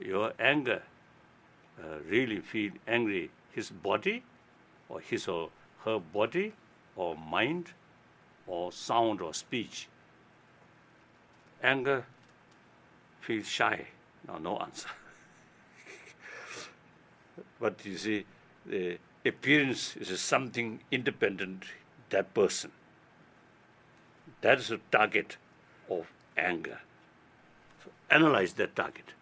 your 0.00 0.32
anger 0.38 0.82
uh, 1.82 1.98
really 2.08 2.40
feel 2.40 2.72
angry 2.86 3.30
his 3.52 3.70
body, 3.70 4.22
or 4.88 5.00
his 5.00 5.28
or 5.28 5.50
her 5.84 5.98
body, 5.98 6.52
or 6.96 7.16
mind, 7.16 7.72
or 8.46 8.72
sound 8.72 9.20
or 9.20 9.34
speech 9.34 9.88
anger, 11.62 12.04
feel 13.20 13.42
shy. 13.42 13.86
Now, 14.26 14.38
no 14.38 14.58
answer. 14.58 14.88
but 17.60 17.84
you 17.84 17.96
see, 17.96 18.24
the 18.66 18.98
appearance 19.24 19.96
is 19.96 20.20
something 20.20 20.80
independent 20.90 21.64
that 22.10 22.34
person. 22.34 22.72
That 24.40 24.58
is 24.58 24.68
the 24.68 24.80
target 24.90 25.36
of 25.88 26.06
anger. 26.36 26.80
So 27.84 27.90
analyze 28.10 28.54
that 28.54 28.74
target 28.74 29.12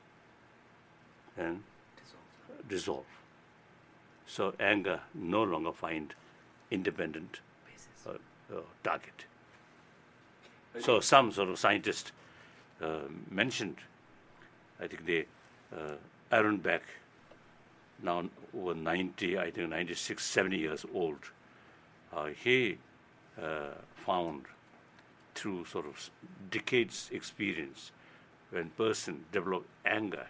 and 1.36 1.62
dissolve. 2.68 3.04
So 4.26 4.54
anger 4.60 5.00
no 5.14 5.42
longer 5.42 5.72
find 5.72 6.14
independent 6.70 7.40
uh, 8.06 8.10
uh, 8.10 8.60
target. 8.82 9.26
So 10.78 11.00
some 11.00 11.32
sort 11.32 11.48
of 11.48 11.58
scientist 11.58 12.12
uh, 12.80 13.00
mentioned, 13.28 13.76
I 14.80 14.86
think 14.86 15.04
they, 15.04 15.26
uh, 15.76 15.96
Aaron 16.30 16.58
Beck, 16.58 16.82
now 18.02 18.24
over 18.56 18.74
90, 18.74 19.38
I 19.38 19.50
think 19.50 19.70
96, 19.70 20.24
70 20.24 20.56
years 20.56 20.86
old, 20.92 21.18
uh, 22.12 22.26
he 22.26 22.78
uh, 23.40 23.70
found 23.94 24.44
through 25.34 25.64
sort 25.64 25.86
of 25.86 26.10
decades 26.50 27.08
experience 27.12 27.92
when 28.50 28.70
person 28.70 29.24
develop 29.32 29.64
anger, 29.84 30.26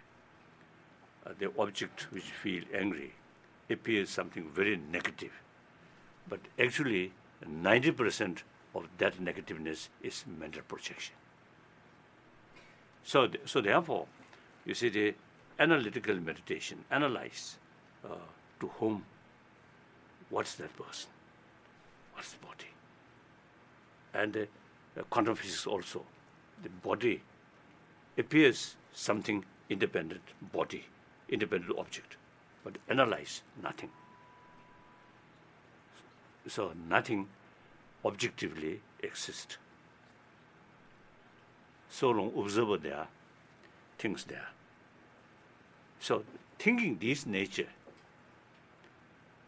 uh, 1.25 1.31
the 1.37 1.51
object 1.57 2.11
which 2.11 2.23
feel 2.23 2.63
angry 2.73 3.13
appears 3.69 4.09
something 4.09 4.49
very 4.49 4.77
negative. 4.77 5.31
But 6.27 6.39
actually, 6.59 7.13
90% 7.45 8.43
of 8.75 8.87
that 8.97 9.19
negativeness 9.19 9.89
is 10.01 10.23
mental 10.39 10.61
projection. 10.67 11.15
So, 13.03 13.27
th- 13.27 13.49
so 13.49 13.61
therefore, 13.61 14.07
you 14.65 14.73
see 14.75 14.89
the 14.89 15.15
analytical 15.61 16.15
meditation, 16.15 16.83
analyze 16.89 17.57
uh, 18.03 18.15
to 18.59 18.67
whom, 18.79 19.05
what's 20.31 20.55
that 20.55 20.75
person, 20.75 21.09
what's 22.13 22.31
the 22.33 22.45
body. 22.45 22.71
And 24.13 24.35
uh, 24.35 25.03
quantum 25.09 25.35
physics 25.35 25.67
also, 25.67 26.03
the 26.63 26.69
body 26.69 27.21
appears 28.17 28.75
something 28.91 29.45
independent 29.69 30.23
body, 30.51 30.85
independent 31.29 31.77
object, 31.77 32.17
but 32.63 32.77
analyze 32.89 33.43
nothing. 33.61 33.89
So 36.47 36.73
nothing 36.89 37.27
objectively 38.03 38.81
exists. 39.03 39.57
So 41.87 42.09
long 42.09 42.31
observer 42.35 42.77
there, 42.77 43.07
things 43.99 44.23
there. 44.23 44.47
So 46.01 46.23
thinking 46.57 46.97
this 46.99 47.27
nature, 47.27 47.69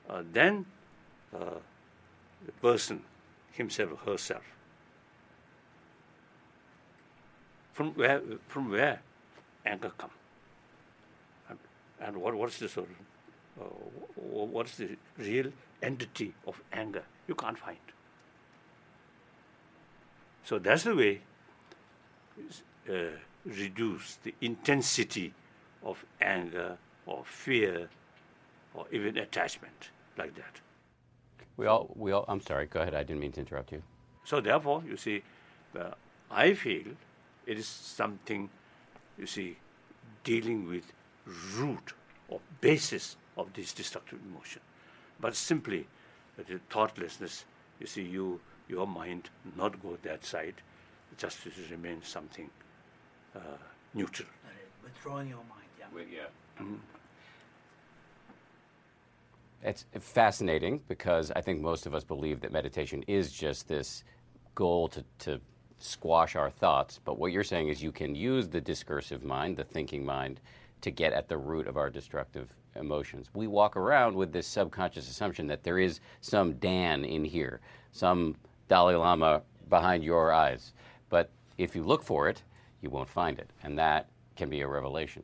uh, 0.07 0.21
then 0.31 0.65
uh, 1.35 1.59
the 2.45 2.51
person 2.61 3.01
himself 3.51 3.89
herself 4.05 4.43
from 7.73 7.89
where 7.95 8.21
from 8.47 8.69
where 8.69 9.01
anger 9.65 9.91
come? 9.97 10.11
And, 11.49 11.57
and 11.99 12.17
what 12.17 12.35
what's 12.35 12.59
the 12.59 12.69
sort 12.69 12.89
uh, 13.59 13.63
what's 14.15 14.77
the 14.77 14.95
real 15.17 15.51
entity 15.81 16.35
of 16.45 16.61
anger? 16.71 17.03
You 17.27 17.33
can't 17.33 17.57
find. 17.57 17.77
So 20.43 20.59
that's 20.59 20.83
the 20.83 20.95
way 20.95 21.21
uh, 22.87 23.17
reduce 23.43 24.17
the 24.23 24.35
intensity 24.41 25.33
of 25.83 26.03
anger 26.21 26.77
or 27.05 27.23
fear 27.25 27.89
or 28.73 28.85
even 28.91 29.17
attachment 29.17 29.89
like 30.17 30.33
that 30.35 30.61
we 31.57 31.65
all 31.65 31.91
we 31.95 32.11
all 32.11 32.25
i'm 32.27 32.41
sorry 32.41 32.65
go 32.65 32.81
ahead 32.81 32.93
i 32.93 33.03
didn't 33.03 33.19
mean 33.19 33.31
to 33.31 33.39
interrupt 33.39 33.71
you 33.71 33.81
so 34.23 34.39
therefore 34.39 34.83
you 34.87 34.97
see 34.97 35.21
uh, 35.79 35.91
i 36.31 36.53
feel 36.53 36.85
it 37.45 37.57
is 37.57 37.67
something, 37.67 38.49
you 39.17 39.27
see, 39.27 39.57
dealing 40.23 40.67
with 40.67 40.83
root 41.55 41.93
or 42.29 42.39
basis 42.61 43.15
of 43.37 43.51
this 43.53 43.73
destructive 43.73 44.19
emotion. 44.25 44.61
But 45.19 45.35
simply 45.35 45.87
the 46.37 46.59
thoughtlessness, 46.69 47.45
you 47.79 47.87
see, 47.87 48.03
you 48.03 48.39
your 48.69 48.87
mind 48.87 49.29
not 49.57 49.81
go 49.83 49.97
that 50.03 50.23
side, 50.23 50.55
just 51.17 51.43
to 51.43 51.51
remain 51.69 52.01
something 52.01 52.49
uh, 53.35 53.39
neutral. 53.93 54.29
Withdrawing 54.83 55.27
your 55.27 55.37
mind, 55.37 55.49
yeah. 55.61 55.62
With, 55.93 56.05
yeah. 56.11 56.63
Mm-hmm. 56.63 56.75
It's 59.63 59.85
fascinating 59.99 60.81
because 60.89 61.31
I 61.31 61.41
think 61.41 61.61
most 61.61 61.85
of 61.85 61.93
us 61.93 62.03
believe 62.03 62.41
that 62.41 62.51
meditation 62.51 63.03
is 63.07 63.31
just 63.31 63.67
this 63.67 64.03
goal 64.55 64.89
to, 64.89 65.03
to 65.19 65.39
squash 65.79 66.35
our 66.35 66.49
thoughts. 66.49 66.99
But 67.03 67.17
what 67.17 67.31
you're 67.31 67.45
saying 67.45 67.69
is 67.69 67.81
you 67.81 67.93
can 67.93 68.13
use 68.13 68.49
the 68.49 68.59
discursive 68.59 69.23
mind, 69.23 69.55
the 69.55 69.63
thinking 69.63 70.05
mind, 70.05 70.41
to 70.81 70.91
get 70.91 71.13
at 71.13 71.29
the 71.29 71.37
root 71.37 71.67
of 71.67 71.77
our 71.77 71.89
destructive 71.89 72.53
emotions. 72.75 73.29
We 73.33 73.47
walk 73.47 73.77
around 73.77 74.15
with 74.15 74.33
this 74.33 74.47
subconscious 74.47 75.09
assumption 75.09 75.47
that 75.47 75.63
there 75.63 75.79
is 75.79 76.01
some 76.19 76.53
Dan 76.55 77.05
in 77.05 77.23
here, 77.23 77.61
some 77.93 78.35
Dalai 78.67 78.95
Lama 78.95 79.43
behind 79.69 80.03
your 80.03 80.33
eyes. 80.33 80.73
But 81.09 81.29
if 81.57 81.73
you 81.73 81.83
look 81.83 82.03
for 82.03 82.27
it, 82.27 82.43
you 82.81 82.89
won't 82.89 83.07
find 83.07 83.39
it. 83.39 83.49
And 83.63 83.77
that 83.77 84.09
can 84.35 84.49
be 84.49 84.59
a 84.59 84.67
revelation. 84.67 85.23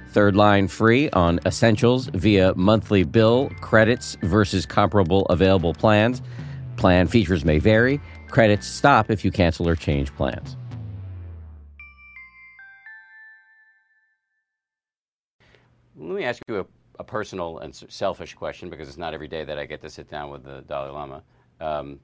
Third 0.11 0.35
line 0.35 0.67
free 0.67 1.09
on 1.11 1.39
essentials 1.45 2.07
via 2.07 2.53
monthly 2.55 3.03
bill 3.05 3.49
credits 3.61 4.17
versus 4.23 4.65
comparable 4.65 5.25
available 5.27 5.73
plans. 5.73 6.21
Plan 6.75 7.07
features 7.07 7.45
may 7.45 7.59
vary. 7.59 8.01
Credits 8.27 8.67
stop 8.67 9.09
if 9.09 9.23
you 9.23 9.31
cancel 9.31 9.69
or 9.69 9.75
change 9.77 10.13
plans. 10.15 10.57
Let 15.95 16.15
me 16.17 16.25
ask 16.25 16.41
you 16.49 16.59
a, 16.59 16.65
a, 16.99 17.05
personal 17.05 17.59
and 17.59 17.73
selfish 17.73 18.33
question 18.33 18.69
because 18.69 18.89
it's 18.89 18.97
not 18.97 19.13
every 19.13 19.29
day 19.29 19.45
that 19.45 19.57
I 19.57 19.65
get 19.65 19.81
to 19.81 19.89
sit 19.89 20.09
down 20.09 20.29
with 20.29 20.43
the 20.43 20.61
Dalai 20.67 20.91
Lama. 20.91 21.23
Um, 21.61 22.01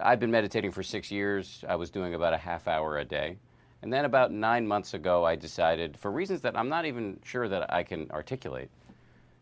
I've 0.00 0.18
been 0.18 0.30
meditating 0.30 0.70
for 0.70 0.82
six 0.82 1.10
years. 1.10 1.62
I 1.68 1.74
was 1.76 1.90
doing 1.90 2.14
about 2.14 2.32
a 2.32 2.38
half 2.38 2.68
hour 2.68 2.96
a 2.96 3.04
day. 3.04 3.36
And 3.82 3.92
then 3.92 4.04
about 4.04 4.30
nine 4.30 4.66
months 4.66 4.94
ago, 4.94 5.24
I 5.24 5.36
decided, 5.36 5.96
for 5.96 6.10
reasons 6.10 6.42
that 6.42 6.56
I'm 6.56 6.68
not 6.68 6.84
even 6.84 7.18
sure 7.24 7.48
that 7.48 7.72
I 7.72 7.82
can 7.82 8.10
articulate, 8.10 8.68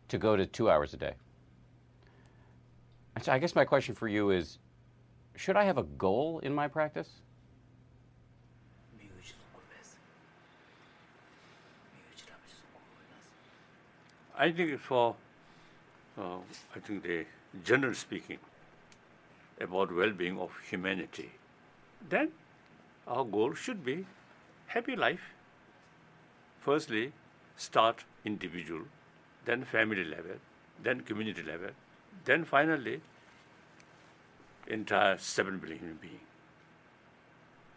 to 0.09 0.19
go 0.19 0.37
to 0.37 0.47
two 0.47 0.71
hours 0.71 0.95
a 0.95 0.97
day. 0.97 1.15
So 3.21 3.33
I 3.33 3.39
guess 3.39 3.55
my 3.55 3.65
question 3.65 3.95
for 3.95 4.07
you 4.07 4.31
is 4.31 4.59
should 5.35 5.57
I 5.57 5.65
have 5.65 5.77
a 5.77 5.83
goal 5.83 6.39
in 6.41 6.55
my 6.55 6.69
practice? 6.69 7.09
I 14.37 14.53
think 14.53 14.79
for, 14.79 15.17
uh, 16.17 16.37
I 16.77 16.79
think 16.79 17.03
the 17.03 17.25
general 17.65 17.93
speaking 17.93 18.39
about 19.61 19.93
well-being 19.93 20.39
of 20.39 20.53
humanity, 20.71 21.33
then 22.09 22.31
our 23.09 23.25
goal 23.25 23.55
should 23.55 23.85
be 23.85 24.07
happy 24.69 24.97
life. 24.97 25.35
Firstly, 26.61 27.13
start 27.57 28.05
individual, 28.25 28.83
then 29.45 29.65
family 29.65 30.05
level, 30.05 30.37
then 30.83 31.01
community 31.01 31.43
level, 31.43 31.71
then 32.25 32.45
finally 32.45 33.01
entire 34.67 35.17
7 35.17 35.59
billion 35.59 35.79
human 35.79 35.99
being 36.01 36.21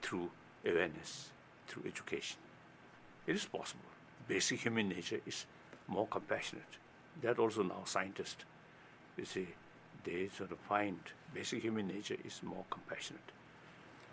through 0.01 0.30
awareness, 0.65 1.30
through 1.67 1.84
education. 1.88 2.38
It 3.25 3.36
is 3.36 3.45
possible. 3.45 3.86
Basic 4.27 4.60
human 4.60 4.89
nature 4.89 5.21
is 5.25 5.45
more 5.88 6.08
compassionate. 6.08 6.77
That 7.21 7.39
also 7.39 7.63
now 7.63 7.84
scientists, 7.86 8.43
you 9.17 9.25
see, 9.25 9.47
they 10.04 10.30
sort 10.36 10.51
of 10.51 10.60
find 10.60 10.99
basic 11.34 11.62
human 11.62 11.88
nature 11.88 12.17
is 12.25 12.41
more 12.43 12.65
compassionate. 12.69 13.32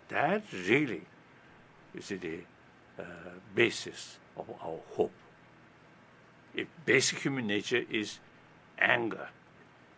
That 0.09 0.43
really, 0.67 1.01
you 1.93 2.01
see, 2.01 2.15
they 2.15 2.39
basis 3.55 4.17
of 4.37 4.49
our 4.61 4.79
hope. 4.95 5.11
If 6.55 6.67
basic 6.85 7.19
human 7.19 7.47
nature 7.47 7.83
is 7.89 8.19
anger 8.79 9.29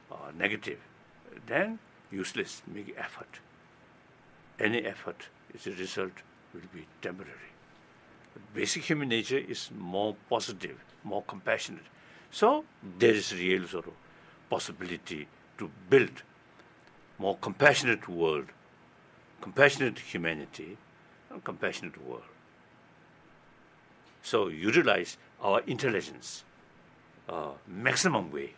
or 0.09 0.31
negative, 0.37 0.79
then 1.47 1.79
useless, 2.11 2.61
make 2.67 2.93
effort. 2.97 3.39
Any 4.59 4.85
effort, 4.85 5.27
is 5.53 5.67
a 5.67 5.71
result 5.71 6.11
will 6.53 6.61
be 6.73 6.85
temporary. 7.01 7.51
Basic 8.53 8.83
human 8.83 9.09
nature 9.09 9.37
is 9.37 9.69
more 9.77 10.15
positive, 10.29 10.77
more 11.03 11.23
compassionate. 11.23 11.83
So 12.31 12.65
there 12.99 13.13
is 13.13 13.33
real 13.33 13.67
sort 13.67 13.87
of 13.87 13.93
possibility 14.49 15.27
to 15.57 15.69
build 15.89 16.23
more 17.17 17.37
compassionate 17.37 18.07
world, 18.07 18.47
compassionate 19.41 19.99
humanity, 19.99 20.77
and 21.29 21.43
compassionate 21.43 22.01
world. 22.05 22.30
So 24.23 24.47
utilize 24.49 25.17
our 25.41 25.61
intelligence 25.61 26.43
uh, 27.29 27.51
maximum 27.67 28.31
way 28.31 28.53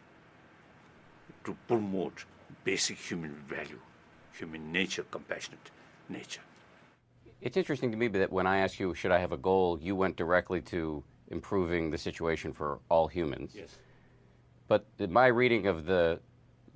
to 1.46 1.56
promote 1.68 2.26
basic 2.64 2.98
human 2.98 3.36
value, 3.48 3.80
human 4.34 4.72
nature, 4.72 5.04
compassionate 5.12 5.72
nature. 6.10 6.42
It's 7.42 7.58
interesting 7.58 7.92
to 7.92 7.98
me 7.98 8.08
that 8.10 8.32
when 8.32 8.48
I 8.48 8.60
asked 8.60 8.80
you, 8.80 8.94
should 8.94 9.12
I 9.12 9.20
have 9.20 9.32
a 9.34 9.38
goal, 9.38 9.78
you 9.82 9.96
went 9.96 10.16
directly 10.16 10.62
to 10.62 11.04
improving 11.30 11.92
the 11.92 11.98
situation 11.98 12.54
for 12.54 12.80
all 12.90 13.08
humans. 13.08 13.52
Yes. 13.54 13.78
But 14.68 14.86
my 15.10 15.28
reading 15.28 15.68
of 15.68 15.86
the, 15.86 16.20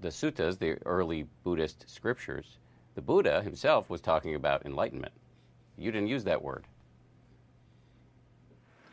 the 0.02 0.10
suttas, 0.10 0.60
the 0.60 0.78
early 0.86 1.26
Buddhist 1.44 1.90
scriptures, 1.90 2.58
the 2.96 3.02
Buddha 3.02 3.42
himself 3.42 3.90
was 3.90 4.02
talking 4.02 4.36
about 4.36 4.66
enlightenment. 4.66 5.14
You 5.78 5.92
didn't 5.92 6.10
use 6.10 6.26
that 6.26 6.42
word. 6.42 6.66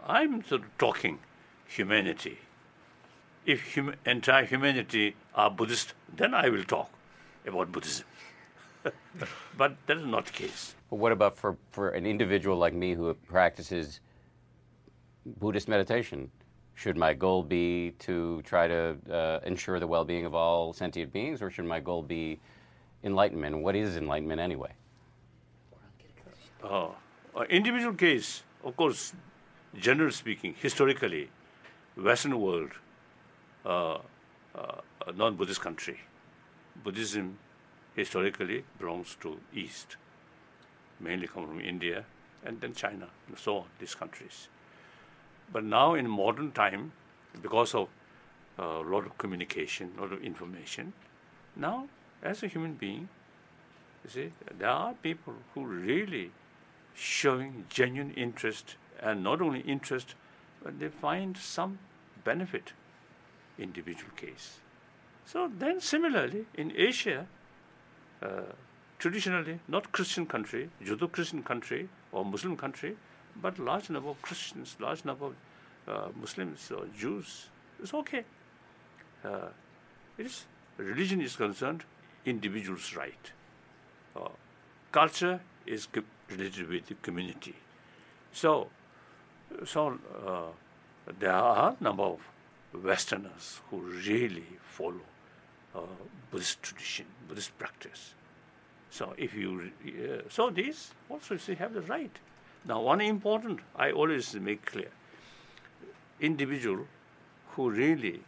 I'm 0.06 0.44
sort 0.44 0.62
of 0.62 0.78
talking 0.78 1.18
humanity. 1.66 2.38
If 3.46 3.74
hum- 3.74 3.94
entire 4.04 4.44
humanity 4.44 5.16
are 5.34 5.50
Buddhist, 5.50 5.94
then 6.14 6.34
I 6.34 6.50
will 6.50 6.64
talk 6.64 6.90
about 7.46 7.72
Buddhism. 7.72 8.04
but 9.56 9.76
that 9.86 9.96
is 9.96 10.04
not 10.04 10.26
the 10.26 10.32
case. 10.32 10.74
But 10.90 10.96
what 10.96 11.12
about 11.12 11.36
for, 11.36 11.56
for 11.72 11.90
an 11.90 12.04
individual 12.04 12.56
like 12.56 12.74
me 12.74 12.92
who 12.92 13.12
practices 13.14 14.00
Buddhist 15.24 15.68
meditation? 15.68 16.30
Should 16.74 16.98
my 16.98 17.14
goal 17.14 17.42
be 17.42 17.92
to 18.00 18.42
try 18.42 18.68
to 18.68 18.96
uh, 19.10 19.40
ensure 19.46 19.80
the 19.80 19.86
well 19.86 20.04
being 20.04 20.26
of 20.26 20.34
all 20.34 20.72
sentient 20.72 21.12
beings, 21.12 21.40
or 21.40 21.48
should 21.48 21.64
my 21.64 21.80
goal 21.80 22.02
be 22.02 22.40
enlightenment? 23.04 23.58
What 23.58 23.76
is 23.76 23.96
enlightenment 23.96 24.40
anyway? 24.40 24.72
Uh, 26.62 26.88
uh, 27.36 27.42
individual 27.48 27.94
case, 27.94 28.42
of 28.64 28.76
course, 28.76 29.12
generally 29.78 30.12
speaking, 30.12 30.54
historically, 30.60 31.30
Western 31.96 32.40
world, 32.40 32.70
uh, 33.64 33.98
uh, 34.54 34.80
a 35.06 35.12
non-Buddhist 35.12 35.60
country, 35.60 36.00
Buddhism 36.82 37.38
historically 37.94 38.64
belongs 38.78 39.16
to 39.20 39.38
East, 39.54 39.96
mainly 41.00 41.26
come 41.26 41.46
from 41.46 41.60
India 41.60 42.04
and 42.44 42.60
then 42.60 42.74
China 42.74 43.08
and 43.28 43.38
so 43.38 43.58
on, 43.58 43.64
these 43.78 43.94
countries. 43.94 44.48
But 45.52 45.64
now 45.64 45.94
in 45.94 46.08
modern 46.08 46.52
time, 46.52 46.92
because 47.40 47.74
of 47.74 47.88
a 48.58 48.80
lot 48.80 49.06
of 49.06 49.18
communication, 49.18 49.92
a 49.98 50.02
lot 50.02 50.12
of 50.12 50.22
information, 50.22 50.92
now 51.56 51.88
as 52.22 52.42
a 52.42 52.46
human 52.46 52.74
being, 52.74 53.08
you 54.04 54.10
see, 54.10 54.32
there 54.58 54.68
are 54.68 54.94
people 54.94 55.34
who 55.54 55.64
really 55.64 56.30
showing 56.94 57.64
genuine 57.68 58.12
interest 58.12 58.76
and 59.04 59.22
not 59.22 59.40
only 59.40 59.60
interest, 59.60 60.14
but 60.62 60.80
they 60.80 60.88
find 60.88 61.36
some 61.36 61.78
benefit 62.24 62.72
individual 63.58 64.10
case. 64.16 64.58
So 65.26 65.50
then 65.58 65.80
similarly 65.80 66.46
in 66.54 66.72
Asia, 66.76 67.26
uh, 68.22 68.28
traditionally 68.98 69.60
not 69.68 69.92
Christian 69.92 70.26
country, 70.26 70.70
Judeo-Christian 70.82 71.42
country 71.42 71.88
or 72.12 72.24
Muslim 72.24 72.56
country, 72.56 72.96
but 73.40 73.58
large 73.58 73.90
number 73.90 74.08
of 74.08 74.22
Christians, 74.22 74.76
large 74.80 75.04
number 75.04 75.26
of 75.26 75.34
uh, 75.86 76.08
Muslims 76.20 76.70
or 76.70 76.86
Jews, 76.98 77.48
it's 77.82 77.94
okay. 77.94 78.24
Uh, 79.24 79.48
it 80.18 80.26
is 80.26 80.44
religion 80.76 81.20
is 81.20 81.36
concerned, 81.36 81.84
individual's 82.24 82.96
right. 82.96 83.32
Uh, 84.16 84.28
culture 84.92 85.40
is 85.66 85.88
related 86.30 86.68
with 86.68 86.86
the 86.86 86.94
community. 86.94 87.54
So, 88.32 88.68
so 89.64 89.98
uh, 90.26 91.12
there 91.18 91.32
are 91.32 91.76
a 91.78 91.84
number 91.84 92.02
of 92.02 92.20
Westerners 92.72 93.60
who 93.70 93.78
really 93.80 94.46
follow 94.62 95.00
uh, 95.74 95.80
Buddhist 96.30 96.62
tradition, 96.62 97.06
Buddhist 97.28 97.56
practice. 97.58 98.14
So 98.90 99.14
if 99.16 99.34
you, 99.34 99.70
uh, 99.86 100.28
so 100.28 100.50
these 100.50 100.92
also 101.08 101.36
they 101.36 101.54
have 101.54 101.74
the 101.74 101.82
right. 101.82 102.16
Now, 102.66 102.80
one 102.80 103.00
important 103.00 103.60
I 103.76 103.92
always 103.92 104.34
make 104.34 104.64
clear: 104.66 104.90
individual 106.20 106.86
who 107.50 107.70
really 107.70 108.20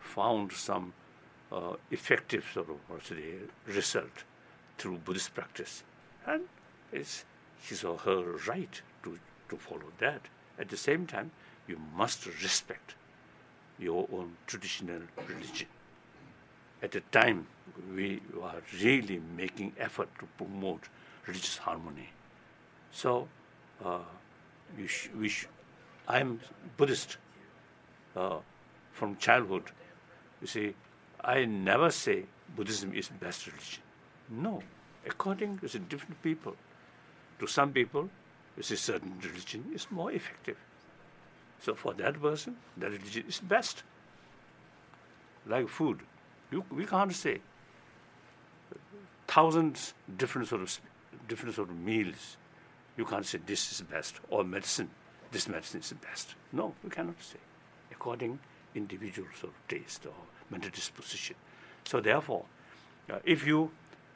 found 0.00 0.52
some 0.52 0.92
uh, 1.52 1.74
effective 1.90 2.44
sort 2.52 2.68
of 2.68 2.76
result 3.66 4.24
through 4.78 4.98
Buddhist 4.98 5.34
practice, 5.34 5.82
and 6.26 6.42
it's 6.92 7.24
his 7.62 7.84
or 7.84 7.98
her 7.98 8.22
right 8.46 8.80
to, 9.02 9.18
to 9.48 9.56
follow 9.56 9.92
that. 9.98 10.20
At 10.58 10.68
the 10.68 10.76
same 10.76 11.06
time, 11.06 11.30
you 11.66 11.78
must 11.96 12.26
respect 12.26 12.94
your 13.78 14.06
own 14.12 14.36
traditional 14.46 15.00
religion. 15.28 15.68
At 16.82 16.92
the 16.92 17.00
time, 17.00 17.46
we 17.94 18.20
are 18.42 18.62
really 18.82 19.20
making 19.36 19.72
effort 19.78 20.08
to 20.20 20.26
promote 20.36 20.88
religious 21.26 21.56
harmony. 21.56 22.10
So, 22.92 23.28
uh, 23.84 23.98
you 24.78 24.86
sh 24.86 25.08
we 25.18 25.28
sh 25.28 25.46
I'm 26.06 26.40
Buddhist 26.76 27.16
uh, 28.14 28.38
from 28.92 29.16
childhood. 29.16 29.70
You 30.40 30.46
see, 30.46 30.74
I 31.22 31.46
never 31.46 31.90
say 31.90 32.24
Buddhism 32.54 32.92
is 32.94 33.08
best 33.08 33.46
religion. 33.46 33.82
No, 34.28 34.62
according 35.06 35.58
to 35.58 35.78
different 35.78 36.22
people. 36.22 36.54
To 37.40 37.46
some 37.46 37.72
people, 37.72 38.10
with 38.56 38.70
a 38.70 38.76
certain 38.76 39.14
religion 39.22 39.64
is 39.74 39.86
more 39.90 40.12
effective. 40.12 40.56
So 41.60 41.74
for 41.74 41.94
that 41.94 42.20
person, 42.20 42.56
that 42.76 42.90
religion 42.90 43.24
is 43.28 43.40
best. 43.40 43.82
Like 45.46 45.68
food, 45.68 46.00
you, 46.50 46.64
we 46.70 46.86
can't 46.86 47.14
say 47.14 47.40
thousands 49.26 49.94
different 50.16 50.48
sort 50.48 50.62
of 50.62 50.80
different 51.28 51.54
sort 51.54 51.70
of 51.70 51.76
meals. 51.76 52.36
You 52.96 53.04
can't 53.04 53.26
say 53.26 53.38
this 53.44 53.72
is 53.72 53.80
best 53.82 54.20
or 54.30 54.44
medicine. 54.44 54.90
This 55.32 55.48
medicine 55.48 55.80
is 55.80 55.92
best. 55.94 56.34
No, 56.52 56.74
we 56.82 56.90
cannot 56.90 57.20
say. 57.20 57.38
According 57.90 58.38
individual 58.74 59.28
sort 59.38 59.52
of 59.52 59.68
taste 59.68 60.06
or 60.06 60.14
mental 60.50 60.70
disposition. 60.70 61.36
So 61.84 62.00
therefore, 62.00 62.44
uh, 63.10 63.18
if 63.24 63.46
you 63.46 63.70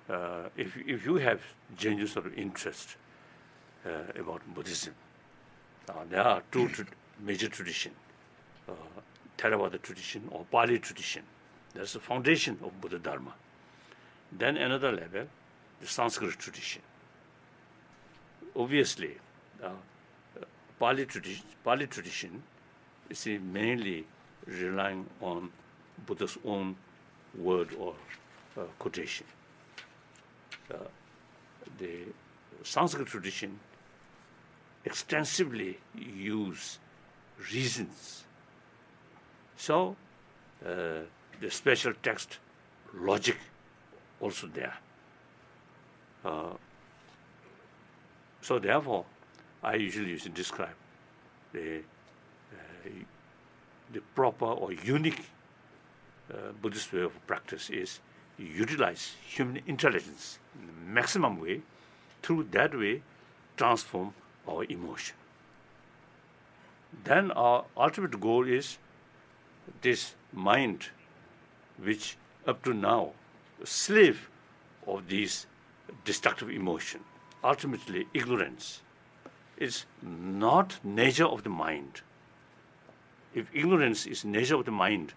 uh, 0.09 0.49
if 0.57 0.77
if 0.77 1.05
you 1.05 1.17
have 1.17 1.41
genuine 1.77 2.09
sort 2.09 2.27
of 2.27 2.39
interest 2.39 2.97
about 3.85 4.43
Buddhism. 4.55 4.95
Uh, 5.89 5.93
there 6.11 6.23
are 6.23 6.43
two 6.53 6.69
tra 6.69 6.85
major 7.21 7.49
tradition, 7.49 7.93
uh, 8.69 8.73
Theravada 9.39 9.81
tradition 9.81 10.29
or 10.31 10.45
Pali 10.51 10.79
tradition. 10.79 11.23
That's 11.75 11.95
the 11.95 12.01
foundation 12.01 12.59
of 12.63 12.81
Buddha 12.81 12.99
Dharma. 12.99 13.33
Then 14.33 14.57
another 14.57 14.93
level, 14.93 15.27
the 15.81 15.87
Sanskrit 15.87 16.39
tradition. 16.39 16.83
Obviously, 18.55 19.17
uh, 19.63 19.71
Pali, 20.79 21.07
tradition, 21.07 21.45
Pali 21.65 21.87
tradition 21.87 22.43
is 23.09 23.27
mainly 23.27 24.05
relying 24.47 25.07
on 25.21 25.51
Buddha's 26.07 26.37
own 26.45 26.77
word 27.37 27.69
or 27.79 27.95
uh, 28.57 28.63
quotation. 28.79 29.27
Uh, 30.71 30.77
the 31.79 32.05
Sanskrit 32.63 33.07
tradition 33.07 33.59
extensively 34.89 35.79
use 35.95 36.79
reasons. 37.53 38.25
So, 39.57 39.97
uh, 40.65 41.01
the 41.43 41.51
special 41.51 41.93
text 42.03 42.39
logic 42.95 43.37
also 44.19 44.47
there. 44.47 44.77
Uh, 46.25 46.55
so 48.41 48.59
therefore, 48.59 49.05
I 49.63 49.75
usually 49.75 50.11
use 50.11 50.23
to 50.23 50.31
describe 50.31 50.79
the, 51.53 51.81
uh, 52.53 52.89
the 53.93 54.01
proper 54.15 54.47
or 54.47 54.73
unique 54.73 55.23
uh, 56.33 56.53
Buddhist 56.63 56.93
way 56.95 57.03
of 57.03 57.13
practice 57.27 57.69
is 57.69 58.01
utilize 58.39 59.17
human 59.35 59.61
intelligence 59.67 60.39
in 60.59 60.67
the 60.67 60.73
maximum 61.01 61.41
way, 61.41 61.61
through 62.23 62.45
that 62.53 62.73
way 62.75 63.03
transform 63.59 64.15
our 64.49 64.65
emotion. 64.65 65.17
Then 67.05 67.31
our 67.33 67.65
ultimate 67.77 68.19
goal 68.21 68.47
is 68.47 68.79
this 69.83 70.15
mind, 70.33 70.87
which 71.77 72.17
up 72.47 72.63
to 72.65 72.73
now, 72.73 73.13
slave 73.65 74.29
of 74.87 75.09
these 75.09 75.47
destructive 76.05 76.51
emotion, 76.51 77.01
ultimately 77.45 78.07
ignorance, 78.15 78.81
is 79.59 79.85
not 80.03 80.79
nature 80.83 81.27
of 81.27 81.43
the 81.43 81.51
mind. 81.51 82.01
If 83.35 83.47
ignorance 83.53 84.07
is 84.07 84.25
nature 84.25 84.55
of 84.55 84.65
the 84.65 84.71
mind, 84.71 85.13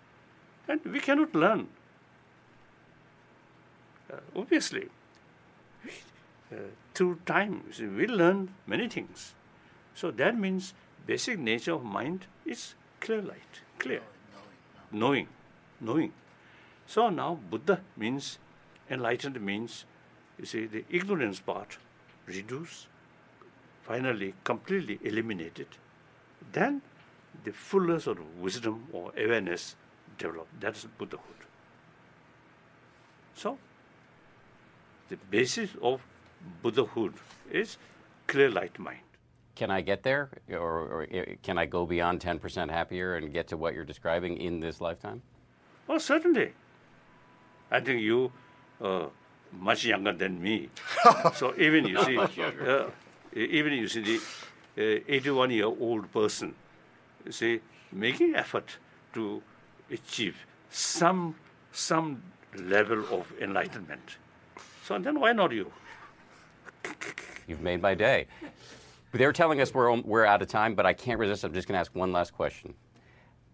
then 0.68 0.82
we 0.86 1.00
cannot 1.00 1.34
learn. 1.34 1.68
Uh, 4.12 4.18
obviously, 4.36 4.90
Uh, 6.52 6.56
through 6.94 7.18
time, 7.26 7.64
we 7.80 8.08
learn 8.08 8.50
many 8.68 8.90
things. 8.90 9.34
So 9.96 10.12
that 10.12 10.38
means 10.38 10.74
basic 11.06 11.40
nature 11.40 11.74
of 11.74 11.84
mind 11.84 12.26
is 12.46 12.76
clear 13.00 13.22
light, 13.22 13.62
clear, 13.80 14.02
knowing, 14.92 15.28
knowing. 15.80 16.12
So 16.86 17.10
now 17.10 17.40
Buddha 17.50 17.82
means 17.96 18.38
enlightened 18.90 19.40
means, 19.40 19.86
you 20.38 20.46
see, 20.46 20.66
the 20.66 20.84
ignorance 20.90 21.40
part 21.40 21.78
reduced, 22.26 22.88
finally 23.84 24.34
completely 24.44 25.00
eliminated. 25.04 25.68
Then 26.52 26.82
the 27.46 27.54
fullness 27.54 28.08
of 28.08 28.18
wisdom 28.40 28.88
or 28.92 29.14
awareness 29.18 29.76
developed. 30.18 30.60
That's 30.60 30.86
Buddhahood. 30.98 31.46
So 33.36 33.58
the 35.10 35.18
basis 35.18 35.72
of 35.82 36.02
Buddhahood 36.62 37.14
is 37.52 37.78
clear 38.28 38.50
light 38.50 38.78
mind. 38.80 39.00
Can 39.56 39.70
I 39.70 39.82
get 39.82 40.04
there, 40.04 40.30
or, 40.50 40.58
or 40.58 41.08
uh, 41.14 41.24
can 41.44 41.58
I 41.58 41.66
go 41.66 41.86
beyond 41.86 42.20
10% 42.22 42.70
happier 42.70 43.16
and 43.16 43.34
get 43.34 43.48
to 43.50 43.58
what 43.58 43.74
you're 43.74 43.86
describing 43.86 44.38
in 44.38 44.60
this 44.60 44.82
lifetime? 44.82 45.22
Oh, 45.90 45.98
certainly. 45.98 46.54
I 47.70 47.80
think 47.80 48.02
you 48.02 48.32
uh, 48.82 49.08
much 49.52 49.86
younger 49.86 50.14
than 50.14 50.42
me. 50.42 50.70
so 51.36 51.54
even 51.58 51.86
you 51.86 52.02
see, 52.04 52.18
uh, 52.18 52.86
even 53.36 53.74
you 53.74 53.88
see 53.88 54.20
the 54.76 55.14
81 55.14 55.52
year 55.52 55.66
old 55.66 56.12
person, 56.12 56.56
you 57.26 57.32
see, 57.32 57.62
making 57.92 58.36
effort 58.36 58.78
to 59.14 59.42
achieve 59.90 60.36
some 60.70 61.36
some 61.72 62.22
level 62.56 63.06
of 63.12 63.32
enlightenment. 63.40 64.18
So 64.86 64.98
then 64.98 65.20
why 65.20 65.34
not 65.34 65.52
you? 65.52 65.72
You've 67.48 67.62
made 67.62 67.82
my 67.82 67.94
day. 67.94 68.28
They're 69.12 69.34
telling 69.34 69.60
us 69.60 69.74
we're, 69.74 70.00
we're 70.02 70.26
out 70.26 70.42
of 70.42 70.48
time, 70.48 70.74
but 70.74 70.86
I 70.86 70.94
can't 70.94 71.20
resist. 71.20 71.44
I'm 71.44 71.54
just 71.54 71.68
going 71.68 71.76
to 71.76 71.80
ask 71.80 71.94
one 71.94 72.12
last 72.12 72.34
question. 72.34 72.74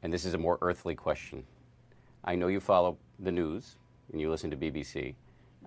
And 0.03 0.13
this 0.13 0.25
is 0.25 0.33
a 0.33 0.37
more 0.37 0.57
earthly 0.61 0.93
question. 0.93 1.43
I 2.23 2.35
know 2.35 2.47
you 2.47 2.59
follow 2.59 2.97
the 3.19 3.31
news 3.31 3.77
and 4.11 4.21
you 4.21 4.29
listen 4.29 4.51
to 4.51 4.57
BBC. 4.57 5.15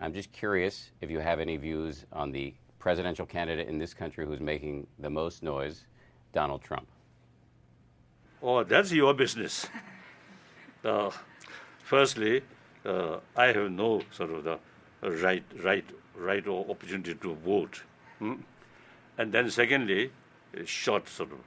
I'm 0.01 0.15
just 0.15 0.33
curious 0.33 0.93
if 1.01 1.11
you 1.11 1.19
have 1.19 1.41
any 1.41 1.57
views 1.57 2.07
on 2.13 2.31
the 2.31 2.55
presidential 2.79 3.27
candidate 3.27 3.69
in 3.69 3.79
this 3.79 3.93
country 3.93 4.25
who's 4.25 4.41
making 4.41 4.87
the 4.99 5.11
most 5.11 5.43
noise, 5.43 5.85
Donald 6.33 6.63
Trump. 6.63 6.87
Oh, 8.43 8.65
that's 8.65 8.93
your 8.93 9.13
business. 9.13 9.67
Uh, 10.83 11.11
firstly, 11.85 12.43
uh, 12.87 13.19
I 13.37 13.47
have 13.47 13.71
no 13.71 14.01
sort 14.11 14.31
of 14.31 14.45
the 14.45 14.59
right, 15.03 15.45
right, 15.63 15.85
right 16.21 16.47
or 16.47 16.67
opportunity 16.71 17.15
to 17.15 17.35
vote. 17.35 17.83
Hmm? 18.19 18.35
And 19.19 19.33
then 19.33 19.51
secondly, 19.51 20.13
a 20.55 20.67
short 20.67 21.09
sort 21.09 21.31
of 21.33 21.39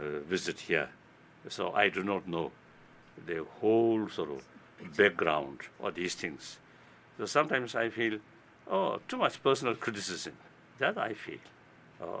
uh, 0.00 0.20
visit 0.20 0.60
here. 0.60 0.88
So 1.48 1.72
I 1.72 1.88
do 1.88 2.02
not 2.02 2.26
know 2.26 2.52
the 3.26 3.44
whole 3.60 4.08
sort 4.08 4.30
of 4.30 4.96
background 4.96 5.60
of 5.80 5.94
these 5.94 6.14
things. 6.14 6.58
So 7.18 7.26
sometimes 7.26 7.74
I 7.74 7.88
feel, 7.90 8.18
oh, 8.70 9.00
too 9.08 9.16
much 9.16 9.42
personal 9.42 9.74
criticism. 9.74 10.34
That 10.78 10.98
I 10.98 11.14
feel. 11.14 11.38
Uh, 12.00 12.20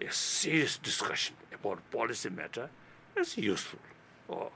a 0.00 0.12
serious 0.12 0.78
discussion 0.78 1.36
about 1.54 1.78
policy 1.90 2.30
matter 2.30 2.68
is 3.16 3.36
useful. 3.36 3.78
Oh, 4.28 4.50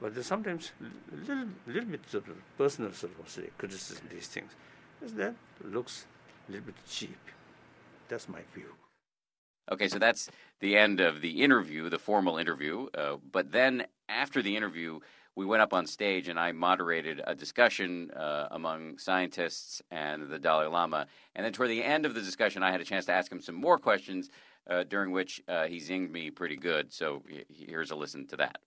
but 0.00 0.14
there's 0.14 0.26
sometimes 0.26 0.72
a 0.80 1.16
little, 1.16 1.48
little 1.66 1.90
bit 1.90 2.14
of 2.14 2.24
personal 2.58 2.92
sort 2.92 3.12
of 3.18 3.58
criticism 3.58 4.06
these 4.10 4.26
things. 4.26 4.52
That 5.02 5.34
looks 5.62 6.06
a 6.48 6.52
little 6.52 6.66
bit 6.66 6.74
cheap. 6.88 7.18
That's 8.08 8.28
my 8.28 8.40
view. 8.54 8.74
Okay, 9.70 9.88
so 9.88 9.98
that's 9.98 10.30
the 10.60 10.76
end 10.76 11.00
of 11.00 11.22
the 11.22 11.42
interview, 11.42 11.88
the 11.88 11.98
formal 11.98 12.36
interview. 12.36 12.88
Uh, 12.94 13.16
but 13.32 13.52
then 13.52 13.86
after 14.08 14.42
the 14.42 14.56
interview, 14.56 15.00
we 15.36 15.46
went 15.46 15.62
up 15.62 15.72
on 15.72 15.86
stage 15.86 16.28
and 16.28 16.38
I 16.38 16.52
moderated 16.52 17.22
a 17.26 17.34
discussion 17.34 18.10
uh, 18.10 18.48
among 18.50 18.98
scientists 18.98 19.82
and 19.90 20.28
the 20.28 20.38
Dalai 20.38 20.66
Lama. 20.66 21.06
And 21.34 21.44
then 21.44 21.52
toward 21.52 21.70
the 21.70 21.82
end 21.82 22.06
of 22.06 22.14
the 22.14 22.20
discussion, 22.20 22.62
I 22.62 22.70
had 22.70 22.80
a 22.80 22.84
chance 22.84 23.06
to 23.06 23.12
ask 23.12 23.32
him 23.32 23.40
some 23.40 23.54
more 23.54 23.78
questions, 23.78 24.30
uh, 24.68 24.84
during 24.84 25.12
which 25.12 25.42
uh, 25.48 25.64
he 25.64 25.78
zinged 25.78 26.10
me 26.10 26.30
pretty 26.30 26.56
good. 26.56 26.92
So 26.92 27.22
here's 27.48 27.90
a 27.90 27.96
listen 27.96 28.26
to 28.28 28.36
that. 28.36 28.58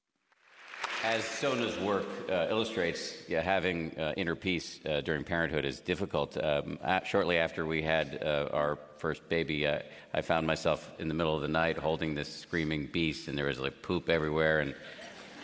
As 1.04 1.24
Sona's 1.24 1.78
work 1.80 2.06
uh, 2.30 2.48
illustrates, 2.50 3.14
yeah, 3.28 3.42
having 3.42 3.98
uh, 3.98 4.14
inner 4.18 4.36
peace 4.36 4.80
uh, 4.86 5.02
during 5.02 5.24
parenthood 5.24 5.64
is 5.64 5.80
difficult. 5.80 6.38
Um, 6.44 6.80
shortly 7.06 7.38
after 7.38 7.66
we 7.66 7.82
had 7.82 8.20
uh, 8.22 8.50
our 8.52 8.80
first 8.98 9.28
baby, 9.30 9.68
uh, 9.68 9.80
I 10.14 10.22
found 10.22 10.48
myself 10.48 10.90
in 10.98 11.08
the 11.08 11.14
middle 11.14 11.36
of 11.36 11.42
the 11.42 11.48
night 11.48 11.78
holding 11.78 12.16
this 12.16 12.34
screaming 12.34 12.88
beast, 12.88 13.28
and 13.28 13.38
there 13.38 13.46
was 13.46 13.60
like 13.60 13.82
poop 13.82 14.10
everywhere. 14.10 14.60
And 14.60 14.76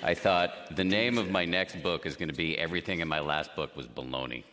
I 0.01 0.15
thought 0.15 0.75
the 0.75 0.83
name 0.83 1.17
of 1.17 1.29
my 1.29 1.45
next 1.45 1.81
book 1.83 2.05
is 2.05 2.15
going 2.15 2.29
to 2.29 2.35
be 2.35 2.57
Everything 2.57 2.99
in 2.99 3.07
My 3.07 3.19
Last 3.19 3.55
Book 3.55 3.75
Was 3.75 3.87
Baloney. 3.87 4.43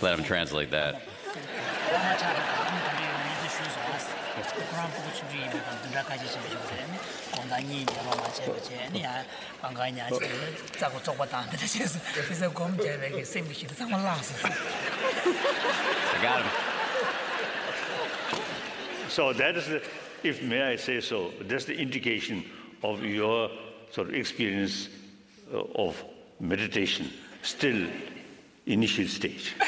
Let 0.00 0.18
him 0.18 0.24
translate 0.24 0.70
that. 0.70 1.02
So 19.10 19.32
that 19.32 19.56
is 19.56 19.66
the, 19.66 19.82
if 20.22 20.40
may 20.40 20.62
I 20.62 20.76
say 20.76 21.00
so, 21.00 21.32
that's 21.40 21.64
the 21.64 21.74
indication 21.76 22.44
of 22.84 23.02
your 23.04 23.50
sort 23.90 24.08
of 24.08 24.14
experience 24.14 24.88
uh, 25.52 25.64
of 25.74 26.02
meditation, 26.38 27.10
still 27.42 27.88
initial 28.66 29.08
stage. 29.08 29.56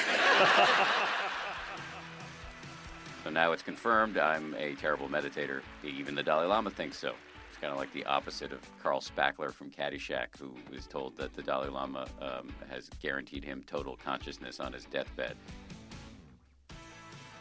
so 3.25 3.31
now 3.31 3.51
it's 3.51 3.63
confirmed 3.63 4.17
I'm 4.17 4.55
a 4.55 4.77
terrible 4.77 5.09
meditator. 5.09 5.63
Even 5.83 6.15
the 6.15 6.23
Dalai 6.23 6.47
Lama 6.47 6.71
thinks 6.71 6.99
so 6.99 7.15
kind 7.63 7.73
of 7.73 7.79
like 7.79 7.93
the 7.93 8.05
opposite 8.07 8.51
of 8.53 8.59
Carl 8.83 9.01
Spackler 9.01 9.53
from 9.53 9.71
Caddyshack, 9.71 10.37
who 10.37 10.53
was 10.69 10.89
told 10.89 11.17
that 11.17 11.33
the 11.33 11.45
Dalai 11.45 11.69
Lama 11.69 12.07
um, 12.21 12.53
has 12.69 12.91
guaranteed 13.01 13.45
him 13.45 13.63
total 13.69 13.97
consciousness 14.05 14.59
on 14.59 14.73
his 14.73 14.85
deathbed. 14.87 15.37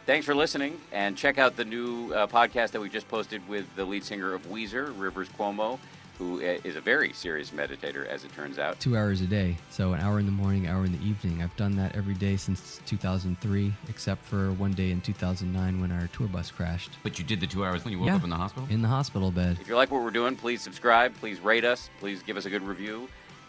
Thanks 0.06 0.24
for 0.24 0.34
listening, 0.34 0.80
and 0.92 1.16
check 1.16 1.38
out 1.38 1.56
the 1.56 1.64
new 1.64 2.12
uh, 2.12 2.28
podcast 2.28 2.70
that 2.70 2.80
we 2.80 2.88
just 2.88 3.08
posted 3.08 3.46
with 3.48 3.66
the 3.74 3.84
lead 3.84 4.04
singer 4.04 4.32
of 4.32 4.46
Weezer, 4.46 4.94
Rivers 4.96 5.28
Cuomo 5.30 5.80
who 6.22 6.38
is 6.38 6.76
a 6.76 6.80
very 6.80 7.12
serious 7.12 7.50
meditator, 7.50 8.06
as 8.06 8.24
it 8.24 8.32
turns 8.32 8.58
out. 8.58 8.78
Two 8.78 8.96
hours 8.96 9.20
a 9.20 9.26
day. 9.26 9.56
So 9.70 9.92
an 9.92 10.00
hour 10.00 10.20
in 10.20 10.26
the 10.26 10.32
morning, 10.32 10.68
hour 10.68 10.84
in 10.84 10.92
the 10.92 11.04
evening. 11.04 11.42
I've 11.42 11.56
done 11.56 11.74
that 11.76 11.96
every 11.96 12.14
day 12.14 12.36
since 12.36 12.80
2003, 12.86 13.72
except 13.88 14.24
for 14.24 14.52
one 14.52 14.72
day 14.72 14.92
in 14.92 15.00
2009 15.00 15.80
when 15.80 15.90
our 15.90 16.06
tour 16.08 16.28
bus 16.28 16.50
crashed. 16.50 16.92
But 17.02 17.18
you 17.18 17.24
did 17.24 17.40
the 17.40 17.46
two 17.46 17.64
hours 17.64 17.84
when 17.84 17.92
you 17.92 17.98
woke 17.98 18.08
yeah, 18.08 18.16
up 18.16 18.24
in 18.24 18.30
the 18.30 18.36
hospital? 18.36 18.68
In 18.70 18.82
the 18.82 18.88
hospital 18.88 19.30
bed. 19.32 19.58
If 19.60 19.68
you 19.68 19.74
like 19.74 19.90
what 19.90 20.02
we're 20.02 20.10
doing, 20.10 20.36
please 20.36 20.62
subscribe. 20.62 21.14
Please 21.16 21.40
rate 21.40 21.64
us. 21.64 21.90
Please 21.98 22.22
give 22.22 22.36
us 22.36 22.44
a 22.44 22.50
good 22.50 22.62
review. 22.62 23.08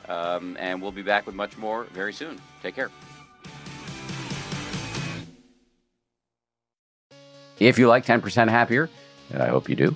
Um, 0.10 0.58
and 0.60 0.82
we'll 0.82 0.92
be 0.92 1.04
back 1.04 1.26
with 1.26 1.36
much 1.36 1.58
more 1.58 1.86
very 1.94 2.12
soon. 2.12 2.42
Take 2.62 2.76
care. 2.76 2.90
If 7.60 7.78
you 7.78 7.88
like 7.88 8.06
10% 8.06 8.50
Happier, 8.50 8.90
and 9.32 9.42
I 9.42 9.48
hope 9.48 9.70
you 9.70 9.76
do 9.76 9.96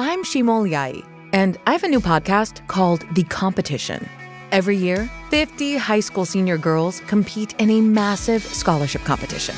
I'm 0.00 0.22
Shima 0.22 0.52
Oliaee, 0.52 1.04
and 1.32 1.58
I 1.66 1.72
have 1.72 1.82
a 1.82 1.88
new 1.88 1.98
podcast 1.98 2.64
called 2.68 3.04
The 3.16 3.24
Competition. 3.24 4.08
Every 4.52 4.76
year, 4.76 5.10
50 5.30 5.76
high 5.76 5.98
school 5.98 6.24
senior 6.24 6.56
girls 6.56 7.00
compete 7.08 7.52
in 7.58 7.68
a 7.68 7.80
massive 7.80 8.44
scholarship 8.44 9.02
competition. 9.02 9.56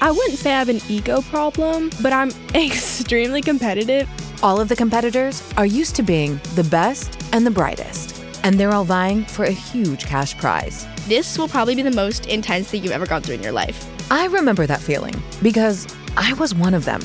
I 0.00 0.12
wouldn't 0.12 0.38
say 0.38 0.52
I 0.52 0.58
have 0.60 0.68
an 0.68 0.80
ego 0.88 1.20
problem, 1.22 1.90
but 2.00 2.12
I'm 2.12 2.30
extremely 2.54 3.42
competitive. 3.42 4.08
All 4.40 4.60
of 4.60 4.68
the 4.68 4.76
competitors 4.76 5.42
are 5.56 5.66
used 5.66 5.96
to 5.96 6.04
being 6.04 6.40
the 6.54 6.62
best 6.70 7.20
and 7.32 7.44
the 7.44 7.50
brightest, 7.50 8.22
and 8.44 8.54
they're 8.54 8.72
all 8.72 8.84
vying 8.84 9.24
for 9.24 9.46
a 9.46 9.50
huge 9.50 10.06
cash 10.06 10.38
prize. 10.38 10.86
This 11.08 11.36
will 11.36 11.48
probably 11.48 11.74
be 11.74 11.82
the 11.82 11.90
most 11.90 12.26
intense 12.26 12.70
thing 12.70 12.84
you've 12.84 12.92
ever 12.92 13.06
gone 13.06 13.22
through 13.22 13.34
in 13.34 13.42
your 13.42 13.50
life. 13.50 13.84
I 14.12 14.26
remember 14.26 14.64
that 14.68 14.80
feeling 14.80 15.20
because 15.42 15.88
I 16.16 16.34
was 16.34 16.54
one 16.54 16.72
of 16.72 16.84
them. 16.84 17.00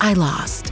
I 0.00 0.14
lost. 0.14 0.71